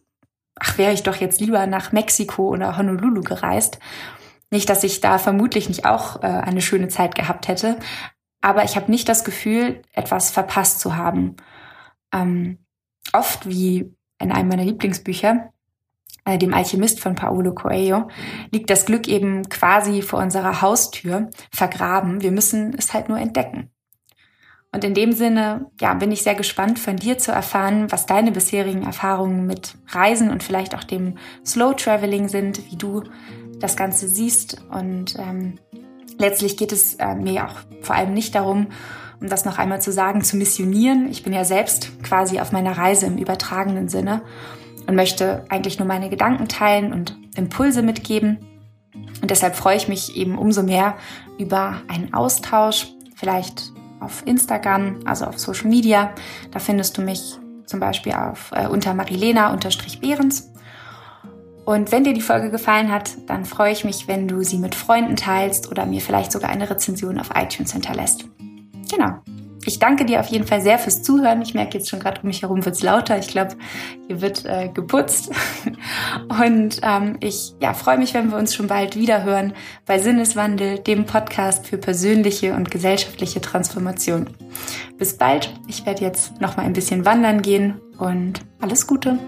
ach, 0.59 0.77
wäre 0.77 0.93
ich 0.93 1.03
doch 1.03 1.15
jetzt 1.15 1.41
lieber 1.41 1.65
nach 1.65 1.91
Mexiko 1.91 2.49
oder 2.49 2.77
Honolulu 2.77 3.21
gereist. 3.21 3.79
Nicht, 4.51 4.69
dass 4.69 4.83
ich 4.83 5.01
da 5.01 5.17
vermutlich 5.17 5.69
nicht 5.69 5.85
auch 5.85 6.21
äh, 6.21 6.27
eine 6.27 6.61
schöne 6.61 6.89
Zeit 6.89 7.15
gehabt 7.15 7.47
hätte, 7.47 7.79
aber 8.41 8.63
ich 8.63 8.75
habe 8.75 8.91
nicht 8.91 9.07
das 9.07 9.23
Gefühl, 9.23 9.81
etwas 9.93 10.31
verpasst 10.31 10.79
zu 10.79 10.97
haben. 10.97 11.37
Ähm, 12.11 12.57
oft, 13.13 13.47
wie 13.47 13.93
in 14.19 14.31
einem 14.31 14.49
meiner 14.49 14.65
Lieblingsbücher, 14.65 15.51
äh, 16.25 16.37
dem 16.37 16.53
Alchemist 16.53 16.99
von 16.99 17.15
Paulo 17.15 17.53
Coelho, 17.53 18.09
liegt 18.51 18.69
das 18.69 18.85
Glück 18.85 19.07
eben 19.07 19.47
quasi 19.49 20.01
vor 20.01 20.19
unserer 20.19 20.61
Haustür 20.61 21.29
vergraben. 21.51 22.21
Wir 22.21 22.31
müssen 22.31 22.75
es 22.77 22.93
halt 22.93 23.09
nur 23.09 23.19
entdecken. 23.19 23.69
Und 24.73 24.85
in 24.85 24.93
dem 24.93 25.11
Sinne, 25.11 25.69
ja, 25.81 25.93
bin 25.93 26.11
ich 26.11 26.23
sehr 26.23 26.35
gespannt 26.35 26.79
von 26.79 26.95
dir 26.95 27.17
zu 27.17 27.31
erfahren, 27.31 27.91
was 27.91 28.05
deine 28.05 28.31
bisherigen 28.31 28.83
Erfahrungen 28.83 29.45
mit 29.45 29.75
Reisen 29.89 30.29
und 30.29 30.43
vielleicht 30.43 30.75
auch 30.75 30.85
dem 30.85 31.17
Slow 31.45 31.75
Traveling 31.75 32.29
sind, 32.29 32.71
wie 32.71 32.77
du 32.77 33.03
das 33.59 33.75
Ganze 33.75 34.07
siehst. 34.07 34.63
Und 34.69 35.17
ähm, 35.19 35.59
letztlich 36.17 36.57
geht 36.57 36.71
es 36.71 36.95
äh, 36.95 37.15
mir 37.15 37.45
auch 37.45 37.55
vor 37.81 37.95
allem 37.95 38.13
nicht 38.13 38.35
darum, 38.35 38.67
um 39.19 39.29
das 39.29 39.45
noch 39.45 39.57
einmal 39.59 39.81
zu 39.81 39.91
sagen, 39.91 40.23
zu 40.23 40.35
missionieren. 40.37 41.09
Ich 41.09 41.23
bin 41.23 41.33
ja 41.33 41.45
selbst 41.45 41.91
quasi 42.03 42.39
auf 42.39 42.51
meiner 42.51 42.77
Reise 42.77 43.05
im 43.05 43.17
übertragenen 43.17 43.87
Sinne 43.87 44.21
und 44.87 44.95
möchte 44.95 45.45
eigentlich 45.49 45.77
nur 45.77 45.87
meine 45.87 46.09
Gedanken 46.09 46.47
teilen 46.47 46.91
und 46.91 47.17
Impulse 47.35 47.83
mitgeben. 47.83 48.39
Und 49.21 49.29
deshalb 49.29 49.55
freue 49.55 49.77
ich 49.77 49.87
mich 49.87 50.17
eben 50.17 50.37
umso 50.37 50.63
mehr 50.63 50.95
über 51.37 51.81
einen 51.87 52.13
Austausch, 52.13 52.87
vielleicht 53.15 53.71
auf 53.99 54.25
Instagram, 54.25 54.99
also 55.05 55.25
auf 55.25 55.37
Social 55.39 55.69
Media. 55.69 56.11
Da 56.51 56.59
findest 56.59 56.97
du 56.97 57.01
mich 57.01 57.37
zum 57.65 57.79
Beispiel 57.79 58.13
auf, 58.13 58.51
äh, 58.53 58.67
unter 58.67 58.93
Marilena-Behrens. 58.93 60.50
Und 61.65 61.91
wenn 61.91 62.03
dir 62.03 62.13
die 62.13 62.21
Folge 62.21 62.49
gefallen 62.49 62.91
hat, 62.91 63.11
dann 63.27 63.45
freue 63.45 63.71
ich 63.71 63.83
mich, 63.83 64.07
wenn 64.07 64.27
du 64.27 64.43
sie 64.43 64.57
mit 64.57 64.75
Freunden 64.75 65.15
teilst 65.15 65.69
oder 65.69 65.85
mir 65.85 66.01
vielleicht 66.01 66.31
sogar 66.31 66.49
eine 66.49 66.69
Rezension 66.69 67.19
auf 67.19 67.29
iTunes 67.35 67.73
hinterlässt. 67.73 68.25
Genau. 68.89 69.21
Ich 69.65 69.77
danke 69.77 70.05
dir 70.05 70.19
auf 70.19 70.27
jeden 70.27 70.47
Fall 70.47 70.61
sehr 70.61 70.79
fürs 70.79 71.03
Zuhören. 71.03 71.41
Ich 71.41 71.53
merke 71.53 71.77
jetzt 71.77 71.89
schon 71.89 71.99
gerade 71.99 72.21
um 72.21 72.27
mich 72.27 72.41
herum 72.41 72.65
wird 72.65 72.75
es 72.75 72.81
lauter. 72.81 73.19
Ich 73.19 73.27
glaube, 73.27 73.55
hier 74.07 74.21
wird 74.21 74.43
äh, 74.45 74.69
geputzt. 74.69 75.31
Und 76.29 76.79
ähm, 76.81 77.17
ich 77.19 77.53
ja, 77.59 77.73
freue 77.73 77.99
mich, 77.99 78.13
wenn 78.13 78.31
wir 78.31 78.37
uns 78.37 78.55
schon 78.55 78.67
bald 78.67 78.95
wieder 78.95 79.23
hören 79.23 79.53
bei 79.85 79.99
Sinneswandel, 79.99 80.79
dem 80.79 81.05
Podcast 81.05 81.67
für 81.67 81.77
persönliche 81.77 82.55
und 82.55 82.71
gesellschaftliche 82.71 83.39
Transformation. 83.39 84.31
Bis 84.97 85.17
bald. 85.17 85.53
Ich 85.67 85.85
werde 85.85 86.01
jetzt 86.01 86.41
noch 86.41 86.57
mal 86.57 86.63
ein 86.63 86.73
bisschen 86.73 87.05
wandern 87.05 87.43
gehen 87.43 87.79
und 87.99 88.41
alles 88.59 88.87
Gute. 88.87 89.19